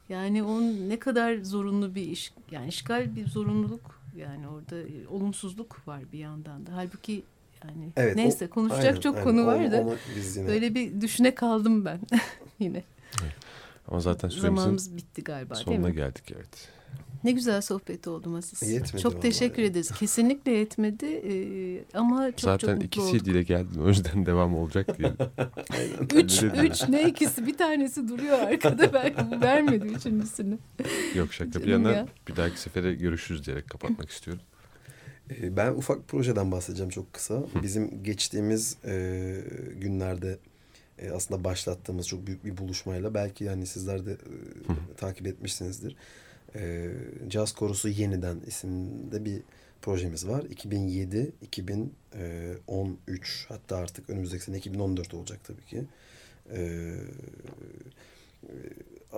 Yani 0.09 0.43
onun 0.43 0.89
ne 0.89 0.99
kadar 0.99 1.37
zorunlu 1.37 1.95
bir 1.95 2.03
iş, 2.03 2.33
yani 2.51 2.69
işgal 2.69 3.17
bir 3.17 3.27
zorunluluk 3.27 4.01
yani 4.17 4.49
orada 4.49 4.79
e, 4.81 5.09
olumsuzluk 5.09 5.89
var 5.89 6.01
bir 6.13 6.19
yandan 6.19 6.67
da. 6.67 6.71
Halbuki 6.75 7.23
yani 7.69 7.93
Evet, 7.97 8.15
o- 8.17 8.19
neyse 8.21 8.47
konuşacak 8.47 8.85
Aynen, 8.85 9.01
çok 9.01 9.15
aynen. 9.15 9.25
konu 9.25 9.47
var 9.47 9.73
da 9.73 9.77
yine 10.37 10.47
böyle 10.47 10.75
bir 10.75 11.01
düşüne 11.01 11.35
kaldım 11.35 11.85
ben 11.85 12.01
yine. 12.59 12.83
Ama 13.89 14.01
zaten 14.01 14.29
Zamanımız 14.29 14.97
bitti 14.97 15.25
galiba 15.25 15.55
değil 15.55 15.65
sonuna 15.65 15.89
mi? 15.89 15.95
geldik 15.95 16.33
evet. 16.37 16.69
Ne 17.25 17.33
güzel 17.33 17.61
sohbet 17.61 18.09
oldu 18.09 18.31
Masas. 18.31 18.63
Yetmedi 18.63 19.03
çok 19.03 19.23
teşekkür 19.23 19.63
ederiz. 19.63 19.91
Kesinlikle 19.91 20.53
yetmedi 20.53 21.07
ee, 21.07 21.85
ama 21.99 22.31
çok 22.31 22.41
Zaten 22.41 22.67
çok 22.67 22.75
mutlu 22.75 22.87
iki 22.87 23.01
olduk. 23.01 23.25
CD 23.25 23.27
ile 23.27 23.43
geldin 23.43 23.81
o 23.81 23.89
yüzden 23.89 24.27
devam 24.27 24.55
olacak 24.57 24.99
diye. 24.99 25.13
Üç, 26.15 26.43
üç 26.43 26.89
ne 26.89 27.09
ikisi 27.09 27.47
bir 27.47 27.57
tanesi 27.57 28.09
duruyor 28.09 28.39
arkada 28.39 28.93
ben 28.93 29.43
vermedi 29.43 29.87
üçüncüsünü. 29.87 30.59
Yok 31.15 31.33
şaka 31.33 31.49
bir 31.51 31.67
Canım 31.69 31.85
yana 31.85 31.93
ya. 31.97 32.07
bir 32.29 32.37
dahaki 32.37 32.61
sefere 32.61 32.95
görüşürüz 32.95 33.47
diyerek 33.47 33.71
kapatmak 33.71 34.11
istiyorum. 34.11 34.43
Ee, 35.31 35.57
Ben 35.57 35.73
ufak 35.73 36.09
projeden 36.09 36.53
bahsedeceğim 36.53 36.91
çok 36.91 37.13
kısa. 37.13 37.45
Bizim 37.63 38.03
geçtiğimiz 38.03 38.77
e, 38.85 39.37
günlerde 39.81 40.39
e, 40.99 41.11
aslında 41.11 41.45
başlattığımız 41.45 42.09
çok 42.09 42.27
büyük 42.27 42.45
bir 42.45 42.57
buluşmayla 42.57 43.15
belki 43.15 43.45
yani 43.45 43.67
sizler 43.67 44.07
de 44.07 44.13
e, 44.13 44.17
takip 44.97 45.27
etmişsinizdir. 45.27 45.97
E, 46.55 46.91
Caz 47.29 47.53
Korosu 47.53 47.89
Yeniden 47.89 48.37
isimde 48.47 49.25
bir 49.25 49.43
projemiz 49.83 50.29
var. 50.29 50.45
2007, 50.45 51.33
2013 51.43 53.47
hatta 53.49 53.77
artık 53.77 54.11
önümüzdeki 54.11 54.45
sene 54.45 54.59
2014 54.59 55.15
olacak 55.15 55.41
tabii 55.45 55.65
ki. 55.65 55.85
E, 56.53 56.61
e, 58.43 58.53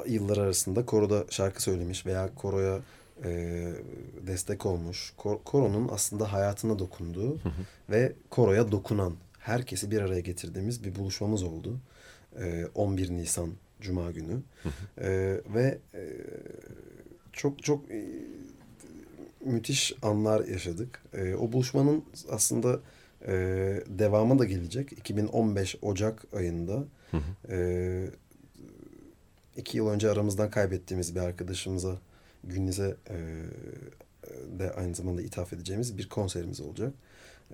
yıllar 0.07 0.37
arasında 0.37 0.87
koroda 0.87 1.25
şarkı 1.31 1.63
söylemiş 1.63 2.07
veya 2.07 2.35
koroya 2.35 2.81
e, 3.25 3.29
destek 4.27 4.66
olmuş. 4.66 5.12
Kor- 5.16 5.43
koronun 5.45 5.89
aslında 5.93 6.33
hayatına 6.33 6.79
dokunduğu 6.79 7.39
ve 7.91 8.12
koroya 8.31 8.73
dokunan 8.73 9.14
herkesi 9.39 9.91
bir 9.91 10.01
araya 10.01 10.20
getirdiğimiz 10.20 10.85
bir 10.85 10.95
buluşmamız 10.95 11.43
oldu. 11.43 11.81
E, 12.41 12.66
11 12.75 13.11
Nisan 13.11 13.51
Cuma 13.81 14.11
günü. 14.11 14.43
E, 15.01 15.41
ve 15.55 15.79
e, 15.95 16.03
çok 17.33 17.62
çok 17.62 17.91
e, 17.91 18.05
müthiş 19.45 19.93
anlar 20.03 20.45
yaşadık. 20.45 21.03
E, 21.12 21.35
o 21.35 21.53
buluşmanın 21.53 22.05
aslında 22.31 22.81
e, 23.27 23.33
devamı 23.87 24.39
da 24.39 24.45
gelecek. 24.45 24.93
2015 24.93 25.77
Ocak 25.83 26.25
ayında 26.35 26.85
e, 27.49 28.07
iki 29.57 29.77
yıl 29.77 29.89
önce 29.89 30.11
aramızdan 30.11 30.51
kaybettiğimiz 30.51 31.14
bir 31.14 31.20
arkadaşımıza 31.20 31.99
Gündüz'e 32.45 32.97
e, 33.11 33.16
de 34.59 34.70
aynı 34.72 34.95
zamanda 34.95 35.22
ithaf 35.22 35.53
edeceğimiz 35.53 35.99
bir 35.99 36.09
konserimiz 36.09 36.61
olacak. 36.61 36.95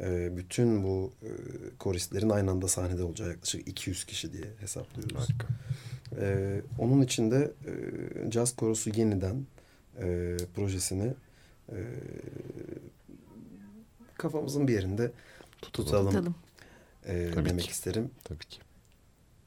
E, 0.01 0.37
bütün 0.37 0.85
bu 0.85 1.13
e, 1.23 1.31
koristlerin 1.79 2.31
aynı 2.31 2.51
anda 2.51 2.69
sahnede 2.69 3.03
olacağı 3.03 3.29
yaklaşık 3.29 3.69
200 3.69 4.05
kişi 4.05 4.33
diye 4.33 4.45
hesaplıyoruz. 4.61 5.17
Harika. 5.17 5.47
E, 6.21 6.61
onun 6.79 7.03
içinde 7.03 7.53
e, 8.27 8.31
Caz 8.31 8.57
Korosu 8.57 8.91
Yeniden 8.91 9.47
e, 10.01 10.37
projesini 10.55 11.15
e, 11.73 11.77
kafamızın 14.19 14.69
bir 14.69 14.73
yerinde 14.73 15.13
tutalım, 15.63 16.07
Tutalım. 16.11 16.35
e, 17.07 17.31
Tabii 17.35 17.49
demek 17.49 17.65
ki. 17.65 17.71
isterim. 17.71 18.11
Tabii 18.25 18.45
ki. 18.45 18.61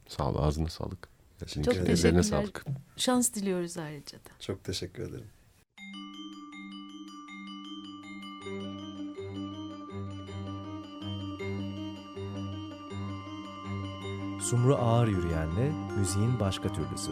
Sağ 0.08 0.30
ol 0.30 0.36
ağzına 0.44 0.68
sağlık. 0.70 1.08
Senin 1.48 1.64
Çok 1.66 1.86
teşekkürler. 1.86 2.22
sağlık. 2.24 2.66
Şans 2.98 3.34
diliyoruz 3.34 3.78
ayrıca 3.78 4.18
da. 4.18 4.30
Çok 4.40 4.64
teşekkür 4.64 5.04
ederim. 5.04 5.28
Sumru 14.42 14.76
Ağır 14.76 15.08
Yürüyen'le 15.08 15.74
müziğin 16.00 16.40
başka 16.40 16.74
türlüsü. 16.74 17.12